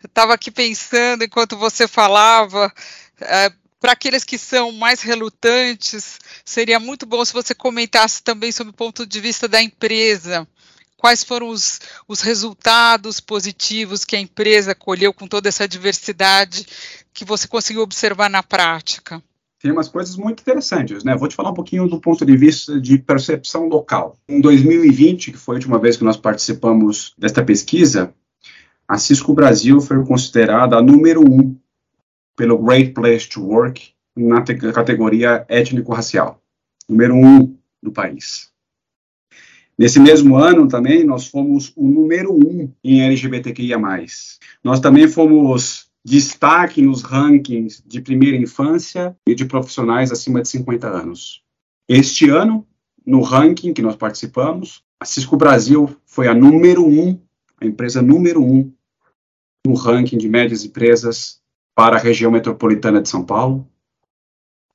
[0.02, 2.72] Eu estava aqui pensando, enquanto você falava,
[3.20, 8.72] é, para aqueles que são mais relutantes, seria muito bom se você comentasse também sobre
[8.72, 10.46] o ponto de vista da empresa
[11.00, 16.66] quais foram os, os resultados positivos que a empresa colheu com toda essa diversidade
[17.12, 19.22] que você conseguiu observar na prática?
[19.62, 21.16] Tem umas coisas muito interessantes, né?
[21.16, 24.16] Vou te falar um pouquinho do ponto de vista de percepção local.
[24.28, 28.14] Em 2020, que foi a última vez que nós participamos desta pesquisa,
[28.86, 31.56] a Cisco Brasil foi considerada a número um
[32.40, 36.42] pelo Great Place to Work na categoria étnico-racial.
[36.88, 38.50] Número um do país.
[39.78, 43.78] Nesse mesmo ano também, nós fomos o número um em LGBTQIA+.
[44.64, 50.88] Nós também fomos destaque nos rankings de primeira infância e de profissionais acima de 50
[50.88, 51.42] anos.
[51.86, 52.66] Este ano,
[53.04, 57.20] no ranking que nós participamos, a Cisco Brasil foi a número um,
[57.60, 58.72] a empresa número um
[59.66, 61.39] no ranking de médias empresas
[61.80, 63.66] para a região metropolitana de São Paulo.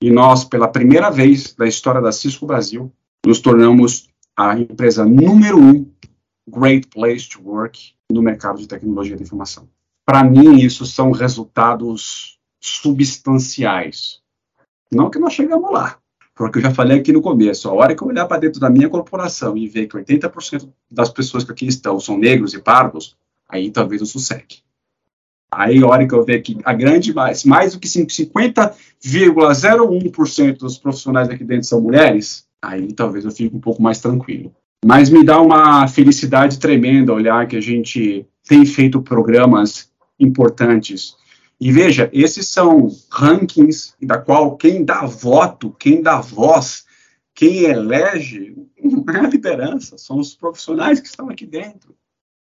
[0.01, 2.91] E nós, pela primeira vez da história da Cisco Brasil,
[3.23, 5.87] nos tornamos a empresa número um,
[6.49, 9.69] Great Place to Work, no mercado de tecnologia de informação.
[10.03, 14.19] Para mim, isso são resultados substanciais.
[14.91, 15.99] Não que nós chegamos lá,
[16.33, 18.69] porque eu já falei aqui no começo, a hora que eu olhar para dentro da
[18.71, 23.15] minha corporação e ver que 80% das pessoas que aqui estão são negros e pardos,
[23.47, 24.64] aí talvez eu sossegue.
[25.51, 31.29] Aí, hora que eu ver que a grande, mais, mais do que 50,01% dos profissionais
[31.29, 34.53] aqui dentro são mulheres, aí talvez eu fique um pouco mais tranquilo.
[34.85, 41.15] Mas me dá uma felicidade tremenda olhar que a gente tem feito programas importantes.
[41.59, 46.85] E veja, esses são rankings da qual quem dá voto, quem dá voz,
[47.33, 51.95] quem elege não é a liderança, são os profissionais que estão aqui dentro.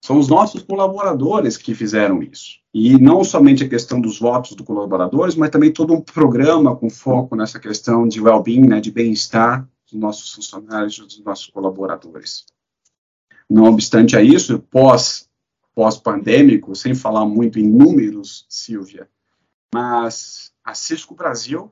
[0.02, 2.60] São os nossos colaboradores que fizeram isso.
[2.74, 6.90] E não somente a questão dos votos dos colaboradores, mas também todo um programa com
[6.90, 12.46] foco nessa questão de well-being, né, de bem-estar dos nossos funcionários, dos nossos colaboradores.
[13.50, 15.28] Não obstante a isso, pós
[15.76, 19.10] pós-pandêmico, sem falar muito em números, Silvia,
[19.74, 21.72] mas a Cisco Brasil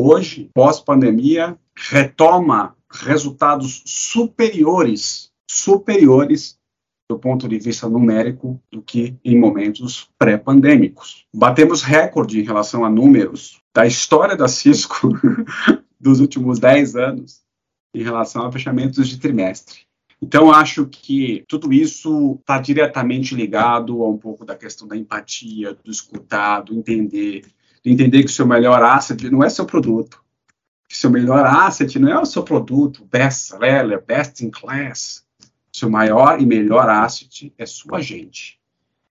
[0.00, 6.58] hoje, pós-pandemia, retoma resultados superiores, superiores
[7.08, 11.26] do ponto de vista numérico do que em momentos pré-pandêmicos.
[11.34, 15.08] Batemos recorde em relação a números da história da Cisco
[16.00, 17.42] dos últimos 10 anos
[17.94, 19.80] em relação a fechamentos de trimestre.
[20.20, 25.74] Então, acho que tudo isso está diretamente ligado a um pouco da questão da empatia,
[25.74, 27.44] do escutar, do entender,
[27.84, 30.24] de entender que o seu melhor asset não é seu produto,
[30.88, 35.23] que seu melhor asset não é o seu produto, best seller, best in class.
[35.74, 38.60] Seu maior e melhor asset é sua gente.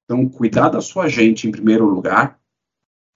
[0.06, 2.40] Então, cuidar da sua gente em primeiro lugar,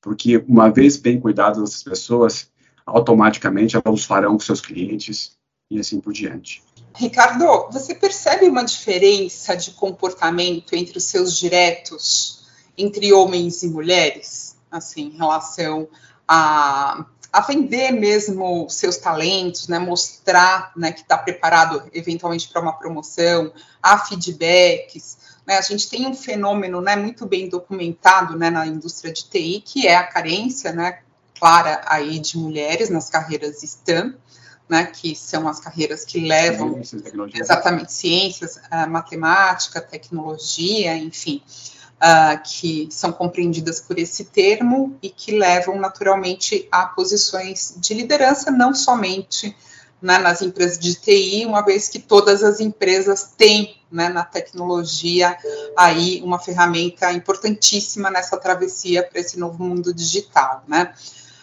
[0.01, 2.51] porque uma vez bem cuidado dessas pessoas,
[2.85, 5.37] automaticamente elas farão com seus clientes
[5.71, 6.61] e assim por diante.
[6.93, 12.45] Ricardo, você percebe uma diferença de comportamento entre os seus diretos,
[12.77, 15.87] entre homens e mulheres, assim, em relação
[16.27, 22.73] a, a vender mesmo seus talentos, né, mostrar né, que está preparado eventualmente para uma
[22.73, 25.17] promoção, há feedbacks.
[25.45, 29.61] Né, a gente tem um fenômeno né, muito bem documentado né, na indústria de TI,
[29.65, 30.99] que é a carência né,
[31.39, 34.15] clara aí de mulheres nas carreiras STEM
[34.69, 41.41] né, que são as carreiras que levam ciências, exatamente ciências, uh, matemática, tecnologia, enfim,
[41.97, 48.51] uh, que são compreendidas por esse termo e que levam naturalmente a posições de liderança,
[48.51, 49.55] não somente
[50.01, 55.35] né, nas empresas de TI, uma vez que todas as empresas têm né, na tecnologia
[55.75, 60.93] aí uma ferramenta importantíssima nessa travessia para esse novo mundo digital, né?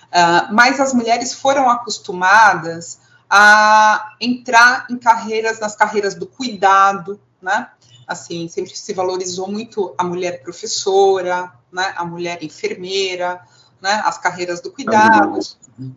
[0.07, 7.69] Uh, mas as mulheres foram acostumadas a entrar em carreiras, nas carreiras do cuidado, né?
[8.07, 11.95] Assim, sempre se valorizou muito a mulher professora, né?
[11.97, 13.41] A mulher enfermeira,
[13.81, 14.03] né?
[14.05, 15.39] As carreiras do cuidado.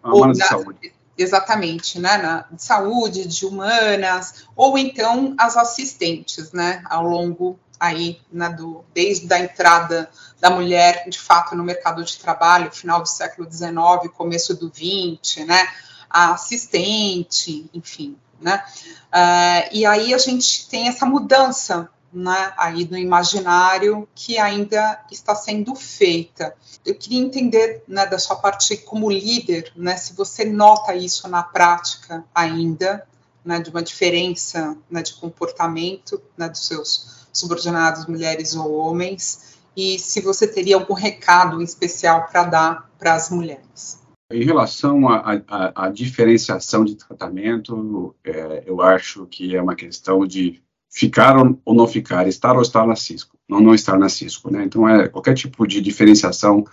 [0.04, 0.93] ou na, saúde.
[1.17, 2.17] Exatamente, né?
[2.17, 6.84] Na, de saúde, de humanas, ou então as assistentes, né?
[6.86, 12.17] Ao longo aí, né, do, desde a entrada da mulher, de fato, no mercado de
[12.17, 15.67] trabalho, final do século XIX, começo do XX, né?
[16.10, 18.63] a assistente, enfim, né?
[19.08, 25.36] Uh, e aí a gente tem essa mudança, né, aí no imaginário que ainda está
[25.36, 26.56] sendo feita.
[26.86, 31.43] Eu queria entender, né, da sua parte como líder, né, se você nota isso na
[31.43, 33.06] prática ainda,
[33.43, 40.00] né, de uma diferença, né, de comportamento, né, dos seus subordinados, mulheres ou homens, e
[40.00, 44.02] se você teria algum recado especial para dar para as mulheres.
[44.30, 51.36] Em relação à diferenciação de tratamento, é, eu acho que é uma questão de ficar
[51.38, 54.63] ou não ficar, estar ou estar na Cisco, não não estar na Cisco, né?
[54.63, 56.65] Então, é qualquer tipo de diferenciação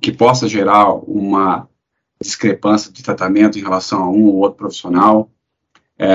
[0.00, 1.68] que possa gerar uma
[2.20, 5.30] discrepância de tratamento em relação a um ou outro profissional,
[5.98, 6.14] é,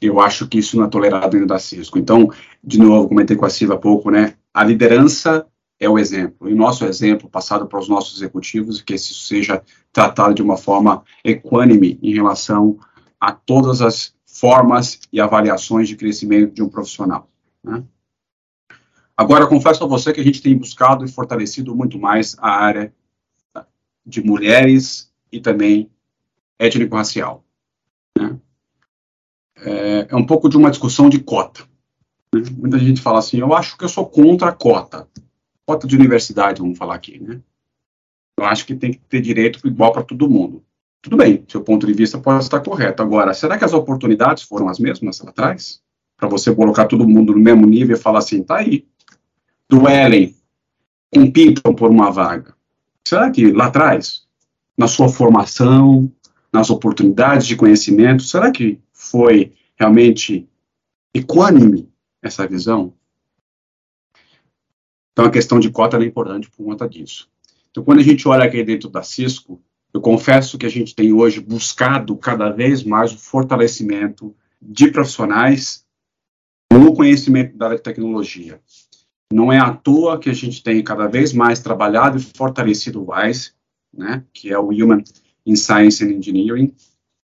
[0.00, 1.98] eu acho que isso não é tolerado dentro da Cisco.
[1.98, 2.30] Então,
[2.62, 4.34] de novo, comentei com a Silva há pouco, né?
[4.52, 5.46] A liderança
[5.78, 6.48] é o exemplo.
[6.48, 11.02] E nosso exemplo passado para os nossos executivos que isso seja tratado de uma forma
[11.24, 12.78] equânime em relação
[13.20, 17.28] a todas as formas e avaliações de crescimento de um profissional.
[17.62, 17.84] Né?
[19.16, 22.92] Agora, confesso a você que a gente tem buscado e fortalecido muito mais a área
[24.04, 25.90] de mulheres e também
[26.58, 27.44] étnico-racial.
[28.18, 28.36] Né?
[29.56, 31.62] É, é, um pouco de uma discussão de cota.
[32.34, 32.42] Né?
[32.56, 35.08] Muita gente fala assim, eu acho que eu sou contra a cota
[35.66, 37.40] cota de universidade, vamos falar aqui, né?
[38.36, 40.64] Eu acho que tem que ter direito igual para todo mundo.
[41.04, 43.02] Tudo bem, seu ponto de vista pode estar correto.
[43.02, 45.82] Agora, será que as oportunidades foram as mesmas lá atrás?
[46.16, 48.86] Para você colocar todo mundo no mesmo nível e falar assim, tá aí.
[49.68, 50.34] Duelem,
[51.14, 52.54] compitam por uma vaga.
[53.06, 54.26] Será que lá atrás,
[54.78, 56.10] na sua formação,
[56.50, 60.48] nas oportunidades de conhecimento, será que foi realmente
[61.12, 61.86] equânime
[62.22, 62.94] essa visão?
[65.12, 67.28] Então, a questão de cota é importante por conta disso.
[67.70, 69.60] Então, quando a gente olha aqui dentro da Cisco,
[69.94, 75.86] eu confesso que a gente tem hoje buscado cada vez mais o fortalecimento de profissionais
[76.72, 78.60] no conhecimento da tecnologia.
[79.32, 83.12] Não é à toa que a gente tem cada vez mais trabalhado e fortalecido o
[83.12, 83.52] WISE,
[83.96, 85.04] né, que é o Human
[85.46, 86.74] in Science and Engineering,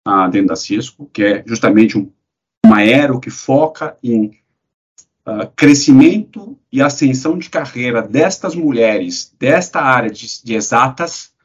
[0.06, 2.12] uh, dentro da Cisco, que é justamente um,
[2.66, 4.26] um aero que foca em
[5.26, 11.37] uh, crescimento e ascensão de carreira destas mulheres, desta área de, de exatas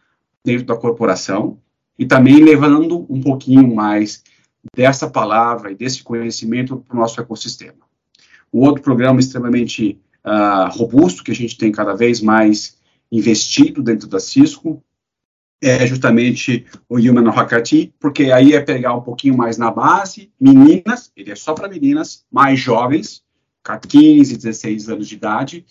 [0.45, 1.59] dentro da corporação,
[1.99, 4.23] e também levando um pouquinho mais
[4.75, 7.83] dessa palavra e desse conhecimento para o nosso ecossistema.
[8.51, 12.77] O outro programa extremamente uh, robusto que a gente tem cada vez mais
[13.11, 14.83] investido dentro da Cisco
[15.61, 21.13] é justamente o Human Hakati, porque aí é pegar um pouquinho mais na base, meninas,
[21.17, 23.23] ele é só para meninas mais jovens,
[23.89, 25.65] 15, 16 anos de idade,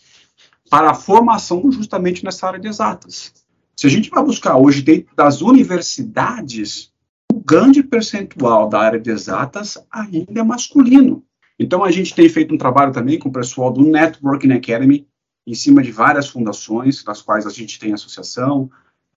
[0.70, 3.34] para a formação justamente nessa área de exatas.
[3.82, 6.94] Se a gente vai buscar hoje dentro das universidades,
[7.34, 11.24] o grande percentual da área de exatas ainda é masculino.
[11.58, 15.08] Então a gente tem feito um trabalho também com o pessoal do Networking Academy,
[15.48, 18.70] em cima de várias fundações, das quais a gente tem associação,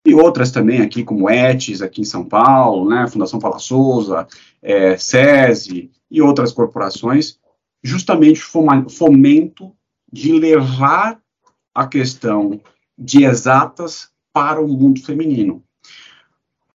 [0.03, 4.27] e outras também aqui, como ETS, aqui em São Paulo, né, Fundação Paula Souza,
[4.63, 7.39] é, SESI e outras corporações,
[7.83, 9.77] justamente fomento
[10.11, 11.21] de levar
[11.75, 12.59] a questão
[12.97, 15.63] de exatas para o mundo feminino.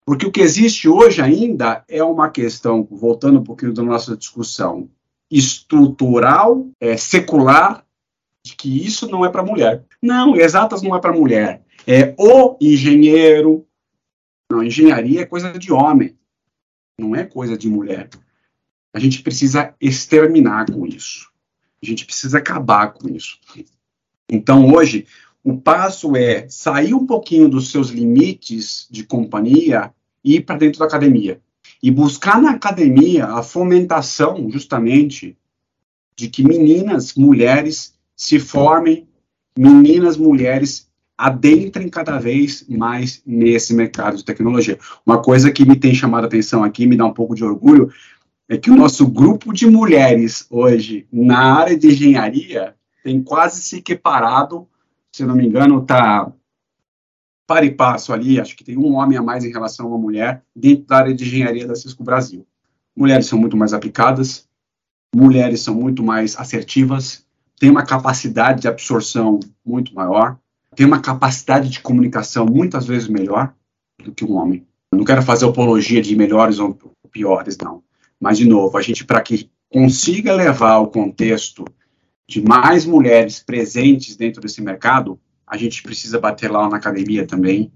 [0.06, 4.90] Porque o que existe hoje ainda é uma questão, voltando um pouquinho da nossa discussão,
[5.30, 7.86] estrutural, é, secular,
[8.44, 9.84] de que isso não é para mulher.
[10.02, 11.62] Não, exatas não é para mulher.
[11.86, 13.68] É o engenheiro.
[14.50, 16.18] Não, engenharia é coisa de homem,
[16.98, 18.10] não é coisa de mulher.
[18.92, 21.30] A gente precisa exterminar com isso.
[21.84, 23.38] A gente precisa acabar com isso.
[24.28, 25.06] Então, hoje,
[25.50, 29.92] o passo é sair um pouquinho dos seus limites de companhia
[30.24, 31.42] e ir para dentro da academia.
[31.82, 35.38] E buscar na academia a fomentação, justamente,
[36.16, 39.08] de que meninas, mulheres se formem,
[39.58, 44.78] meninas, mulheres adentrem cada vez mais nesse mercado de tecnologia.
[45.06, 47.92] Uma coisa que me tem chamado a atenção aqui, me dá um pouco de orgulho,
[48.48, 53.78] é que o nosso grupo de mulheres hoje na área de engenharia tem quase se
[53.78, 54.68] equiparado,
[55.14, 56.32] se não me engano, está
[57.48, 59.98] para e passo ali, acho que tem um homem a mais em relação a uma
[59.98, 62.46] mulher dentro da área de engenharia da Cisco Brasil.
[62.96, 64.48] Mulheres são muito mais aplicadas,
[65.16, 67.26] mulheres são muito mais assertivas,
[67.60, 70.38] têm uma capacidade de absorção muito maior,
[70.76, 73.52] têm uma capacidade de comunicação muitas vezes melhor
[74.04, 74.66] do que um homem.
[74.92, 76.78] Eu não quero fazer apologia de melhores ou
[77.12, 77.84] piores, não.
[78.20, 81.66] Mas, de novo, a gente, para que consiga levar o contexto
[82.30, 87.74] de mais mulheres presentes dentro desse mercado, a gente precisa bater lá na academia também.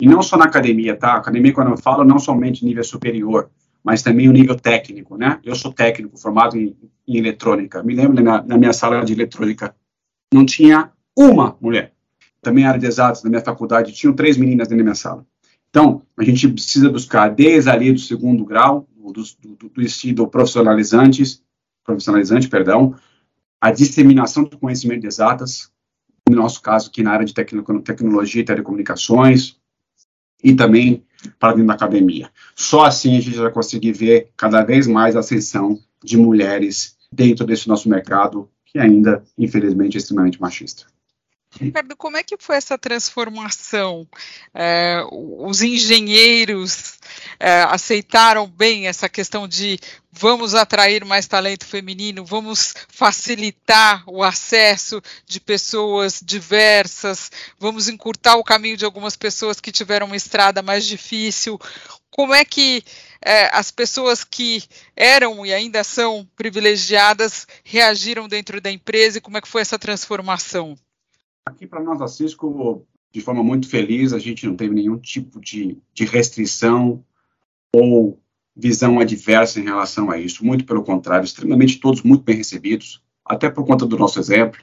[0.00, 1.14] E não só na academia, tá?
[1.14, 3.50] Academia, quando eu falo, não somente nível superior,
[3.82, 5.40] mas também o nível técnico, né?
[5.42, 6.76] Eu sou técnico, formado em,
[7.08, 7.82] em eletrônica.
[7.82, 9.74] Me lembro na, na minha sala de eletrônica,
[10.32, 11.92] não tinha uma mulher.
[12.40, 15.26] Também área de exatos, na minha faculdade, tinham três meninas dentro da minha sala.
[15.68, 20.28] Então, a gente precisa buscar, desde ali do segundo grau, do, do, do, do ensino
[20.28, 21.42] profissionalizantes,
[21.84, 22.94] profissionalizante, perdão,
[23.66, 25.72] a disseminação do conhecimento de exatas,
[26.30, 29.56] no nosso caso aqui na área de tecnologia e telecomunicações,
[30.40, 31.04] e também
[31.36, 32.30] para dentro da academia.
[32.54, 37.44] Só assim a gente vai conseguir ver cada vez mais a ascensão de mulheres dentro
[37.44, 40.86] desse nosso mercado, que ainda, infelizmente, é extremamente machista.
[41.60, 44.06] Ricardo, como é que foi essa transformação?
[44.54, 46.98] É, os engenheiros
[47.40, 49.78] é, aceitaram bem essa questão de
[50.18, 58.44] vamos atrair mais talento feminino, vamos facilitar o acesso de pessoas diversas, vamos encurtar o
[58.44, 61.58] caminho de algumas pessoas que tiveram uma estrada mais difícil.
[62.10, 62.82] Como é que
[63.20, 64.62] é, as pessoas que
[64.96, 69.78] eram e ainda são privilegiadas reagiram dentro da empresa e como é que foi essa
[69.78, 70.78] transformação?
[71.44, 75.38] Aqui para nós da Cisco, de forma muito feliz, a gente não teve nenhum tipo
[75.40, 77.04] de, de restrição
[77.74, 78.18] ou
[78.56, 80.44] visão adversa em relação a isso.
[80.44, 84.60] Muito pelo contrário, extremamente todos muito bem recebidos, até por conta do nosso exemplo.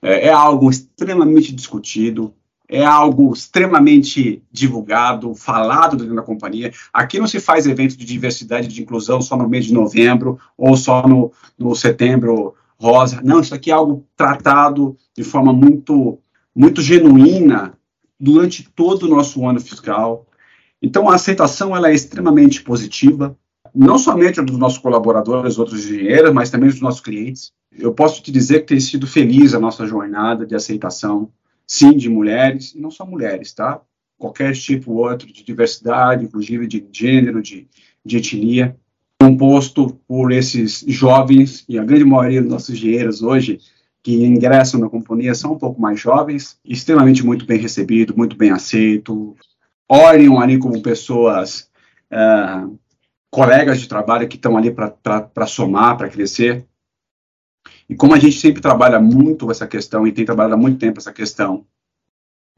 [0.00, 2.32] É, é algo extremamente discutido,
[2.68, 6.72] é algo extremamente divulgado, falado dentro da companhia.
[6.92, 10.38] Aqui não se faz evento de diversidade e de inclusão só no mês de novembro
[10.56, 13.20] ou só no, no setembro rosa.
[13.24, 16.18] Não, isso aqui é algo tratado de forma muito,
[16.54, 17.72] muito genuína
[18.20, 20.26] durante todo o nosso ano fiscal.
[20.80, 23.36] Então, a aceitação ela é extremamente positiva,
[23.74, 27.52] não somente dos nossos colaboradores, outros engenheiros, mas também dos nossos clientes.
[27.76, 31.30] Eu posso te dizer que tem sido feliz a nossa jornada de aceitação,
[31.66, 33.80] sim, de mulheres, e não só mulheres, tá?
[34.16, 37.68] Qualquer tipo outro de diversidade, inclusive de gênero, de,
[38.04, 38.76] de etnia
[39.20, 43.58] composto por esses jovens, e a grande maioria dos nossos engenheiros hoje
[44.02, 48.50] que ingressam na companhia são um pouco mais jovens, extremamente muito bem recebido, muito bem
[48.50, 49.36] aceito,
[49.88, 51.70] olham ali como pessoas,
[52.12, 52.78] uh,
[53.30, 56.66] colegas de trabalho que estão ali para somar, para crescer.
[57.88, 60.98] E como a gente sempre trabalha muito essa questão, e tem trabalhado há muito tempo
[60.98, 61.66] essa questão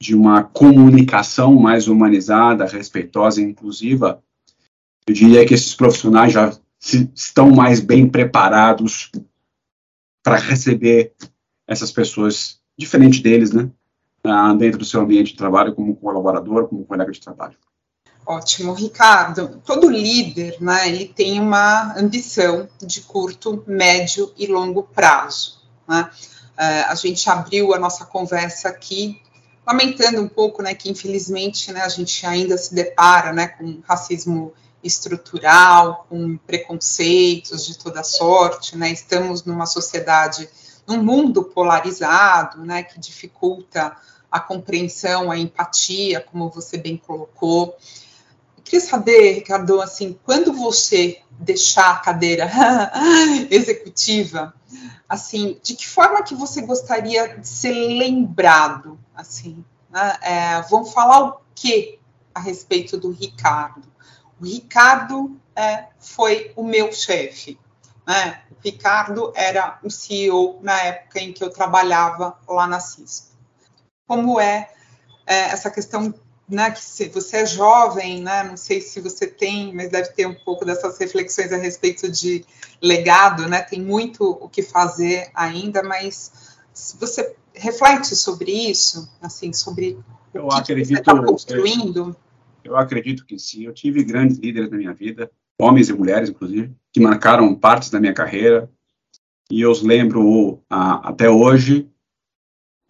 [0.00, 4.22] de uma comunicação mais humanizada, respeitosa e inclusiva,
[5.06, 9.10] eu diria que esses profissionais já se, estão mais bem preparados
[10.22, 11.12] para receber
[11.66, 13.70] essas pessoas, diferente deles, né?
[14.24, 17.56] Ah, dentro do seu ambiente de trabalho, como colaborador, como colega de trabalho.
[18.26, 19.60] Ótimo, Ricardo.
[19.64, 25.60] Todo líder, né, ele tem uma ambição de curto, médio e longo prazo.
[25.88, 26.08] Né?
[26.52, 29.20] Uh, a gente abriu a nossa conversa aqui
[29.66, 34.52] lamentando um pouco, né, que infelizmente, né, a gente ainda se depara, né, com racismo
[34.82, 38.90] estrutural, com preconceitos de toda sorte, né?
[38.90, 40.48] Estamos numa sociedade,
[40.90, 43.96] num mundo polarizado, né, que dificulta
[44.30, 47.76] a compreensão, a empatia, como você bem colocou.
[48.56, 52.50] Eu queria saber, Ricardo, assim, quando você deixar a cadeira
[53.50, 54.54] executiva,
[55.08, 60.16] assim, de que forma que você gostaria de ser lembrado, assim, né?
[60.22, 61.98] é, vamos falar o que
[62.34, 63.88] a respeito do Ricardo?
[64.40, 67.58] O Ricardo é, foi o meu chefe.
[68.10, 68.40] Né?
[68.64, 73.36] Ricardo era o CEO na época em que eu trabalhava lá na Cisco.
[74.08, 74.68] Como é,
[75.24, 76.12] é essa questão
[76.48, 80.26] né, que se você é jovem, né, não sei se você tem, mas deve ter
[80.26, 82.44] um pouco dessas reflexões a respeito de
[82.82, 89.52] legado, né, tem muito o que fazer ainda, mas se você reflete sobre isso, assim,
[89.52, 89.96] sobre
[90.34, 92.16] eu o que, acredito, que você está construindo.
[92.64, 93.66] Eu acredito que sim.
[93.66, 95.30] Eu tive grandes líderes na minha vida,
[95.60, 98.70] homens e mulheres, inclusive, que marcaram partes da minha carreira.
[99.50, 101.88] E eu os lembro até hoje.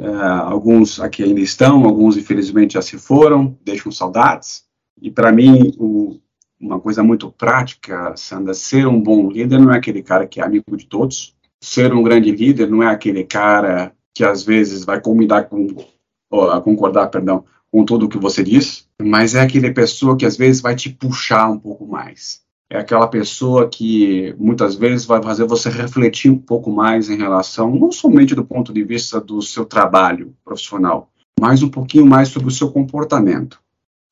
[0.03, 4.65] Ah, alguns aqui ainda estão, alguns infelizmente já se foram, deixam saudades.
[5.01, 6.19] E para mim, o,
[6.59, 10.45] uma coisa muito prática, Sandra, ser um bom líder não é aquele cara que é
[10.45, 11.35] amigo de todos.
[11.63, 15.67] Ser um grande líder não é aquele cara que às vezes vai concordar com,
[16.63, 20.61] concordar, perdão, com tudo o que você diz, mas é aquele pessoa que às vezes
[20.61, 22.43] vai te puxar um pouco mais.
[22.71, 27.75] É aquela pessoa que muitas vezes vai fazer você refletir um pouco mais em relação,
[27.75, 32.49] não somente do ponto de vista do seu trabalho profissional, mas um pouquinho mais sobre
[32.49, 33.61] o seu comportamento.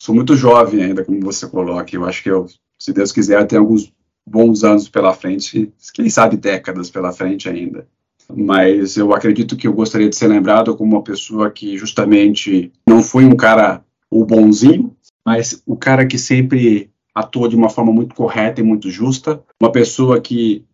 [0.01, 2.47] Sou muito jovem ainda, como você coloca, eu acho que eu,
[2.79, 3.93] se Deus quiser, tenho alguns
[4.27, 7.87] bons anos pela frente, quem sabe décadas pela frente ainda
[8.35, 13.03] mas eu acredito que eu gostaria de ser lembrado como uma pessoa que justamente não
[13.03, 14.95] foi um cara o bonzinho,
[15.25, 19.73] mas o cara que sempre atuou de uma forma muito correta e muito justa, uma
[19.73, 20.65] pessoa que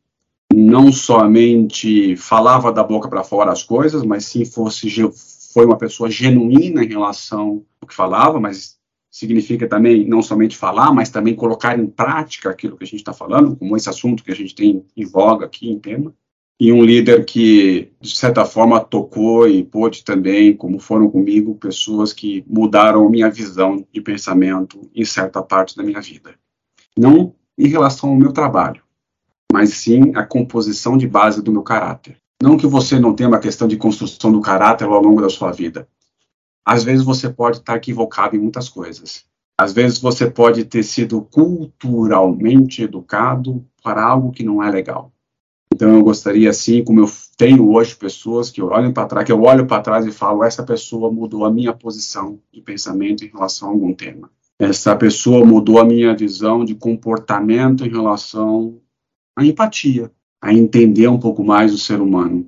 [0.52, 4.88] não somente falava da boca para fora as coisas, mas sim fosse
[5.52, 8.76] foi uma pessoa genuína em relação ao que falava, mas
[9.10, 13.12] significa também não somente falar, mas também colocar em prática aquilo que a gente está
[13.12, 16.12] falando, como esse assunto que a gente tem em voga aqui em tema
[16.58, 22.12] e um líder que, de certa forma, tocou e pôde também, como foram comigo, pessoas
[22.12, 26.34] que mudaram minha visão de pensamento em certa parte da minha vida.
[26.96, 28.82] Não em relação ao meu trabalho,
[29.52, 32.16] mas sim a composição de base do meu caráter.
[32.42, 35.50] Não que você não tenha uma questão de construção do caráter ao longo da sua
[35.50, 35.88] vida.
[36.64, 39.24] Às vezes você pode estar equivocado em muitas coisas.
[39.58, 45.13] Às vezes você pode ter sido culturalmente educado para algo que não é legal.
[45.74, 49.42] Então eu gostaria assim, como eu tenho hoje pessoas que olham para trás, que eu
[49.42, 53.68] olho para trás e falo, essa pessoa mudou a minha posição de pensamento em relação
[53.68, 54.30] a algum tema.
[54.56, 58.78] Essa pessoa mudou a minha visão de comportamento em relação
[59.36, 62.46] à empatia, a entender um pouco mais o ser humano.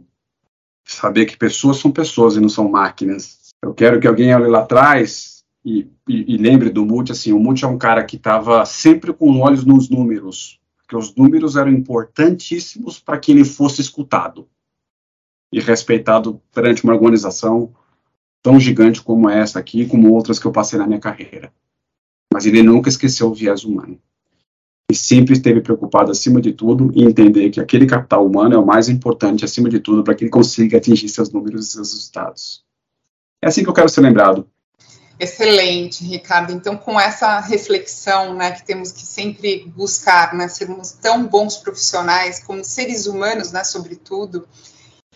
[0.85, 3.39] Saber que pessoas são pessoas e não são máquinas.
[3.61, 7.41] Eu quero que alguém olhe lá atrás e, e, e lembre do Multi, assim, o
[7.41, 11.73] Multi é um cara que estava sempre com olhos nos números, porque os números eram
[11.73, 14.49] importantíssimos para que ele fosse escutado
[15.53, 17.75] e respeitado perante uma organização
[18.41, 21.53] tão gigante como essa aqui, como outras que eu passei na minha carreira.
[22.33, 23.99] Mas ele nunca esqueceu o viés humano.
[24.89, 28.65] E sempre esteve preocupado, acima de tudo, em entender que aquele capital humano é o
[28.65, 32.65] mais importante, acima de tudo, para que ele consiga atingir seus números e seus resultados.
[33.43, 34.49] É assim que eu quero ser lembrado.
[35.19, 36.53] Excelente, Ricardo.
[36.53, 42.39] Então, com essa reflexão, né, que temos que sempre buscar, né, sermos tão bons profissionais
[42.41, 44.47] como seres humanos, né, sobretudo,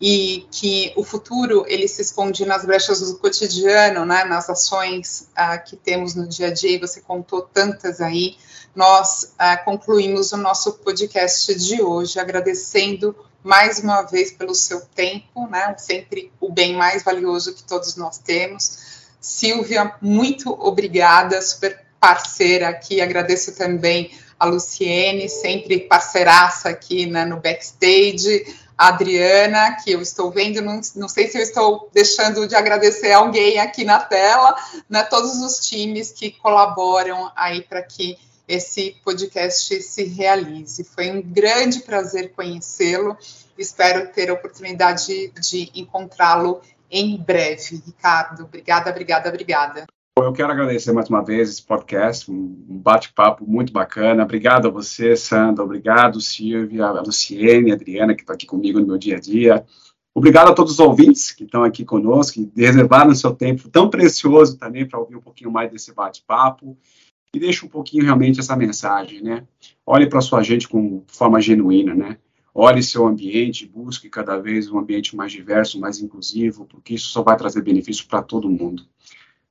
[0.01, 5.59] e que o futuro ele se esconde nas brechas do cotidiano, né, nas ações ah,
[5.59, 6.77] que temos no dia a dia.
[6.77, 8.39] E você contou tantas aí.
[8.75, 15.47] Nós ah, concluímos o nosso podcast de hoje agradecendo mais uma vez pelo seu tempo,
[15.47, 22.69] né, sempre o bem mais valioso que todos nós temos Silvia, muito obrigada, super parceira
[22.69, 23.01] aqui.
[23.01, 28.57] Agradeço também a Luciene, sempre parceiraça aqui né, no backstage.
[28.79, 33.13] A Adriana, que eu estou vendo, não, não sei se eu estou deixando de agradecer
[33.13, 34.57] alguém aqui na tela,
[34.89, 38.17] né, todos os times que colaboram aí para que
[38.49, 40.83] esse podcast se realize.
[40.83, 43.19] Foi um grande prazer conhecê-lo.
[43.59, 47.83] Espero ter a oportunidade de encontrá-lo em breve.
[47.87, 49.85] Ricardo, obrigada, obrigada, obrigada.
[50.19, 54.25] eu quero agradecer mais uma vez esse podcast, um bate-papo muito bacana.
[54.25, 55.65] Obrigado a você, Sandra.
[55.65, 59.65] Obrigado, Silvia, a Luciene, a Adriana, que está aqui comigo no meu dia a dia.
[60.15, 64.59] Obrigado a todos os ouvintes que estão aqui conosco, que reservaram seu tempo tão precioso
[64.59, 66.77] também para ouvir um pouquinho mais desse bate-papo
[67.33, 69.47] e deixa um pouquinho realmente essa mensagem, né?
[69.87, 72.19] Olhe para sua gente com forma genuína, né?
[72.55, 77.23] Olhe seu ambiente, busque cada vez um ambiente mais diverso, mais inclusivo, porque isso só
[77.23, 78.85] vai trazer benefício para todo mundo.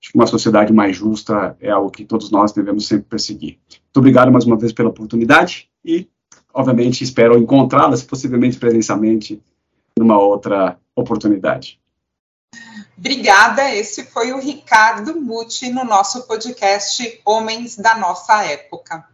[0.01, 3.59] Acho que uma sociedade mais justa é algo que todos nós devemos sempre perseguir.
[3.69, 6.07] Muito obrigado mais uma vez pela oportunidade e,
[6.53, 9.41] obviamente, espero encontrá-las, possivelmente presencialmente,
[9.97, 11.79] numa outra oportunidade.
[12.97, 13.73] Obrigada.
[13.73, 19.05] Esse foi o Ricardo Muti no nosso podcast Homens da Nossa Época.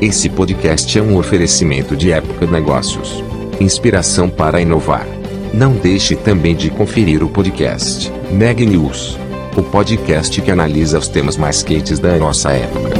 [0.00, 3.24] Esse podcast é um oferecimento de Época Negócios.
[3.58, 5.06] Inspiração para inovar.
[5.54, 9.16] Não deixe também de conferir o podcast Neg News,
[9.56, 12.90] o podcast que analisa os temas mais quentes da nossa época.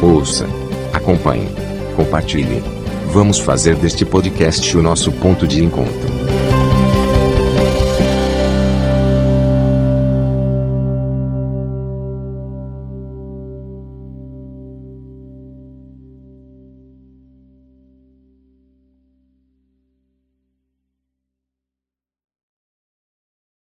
[0.00, 0.46] Ouça,
[0.90, 1.48] acompanhe,
[1.96, 2.62] compartilhe.
[3.12, 6.13] Vamos fazer deste podcast o nosso ponto de encontro.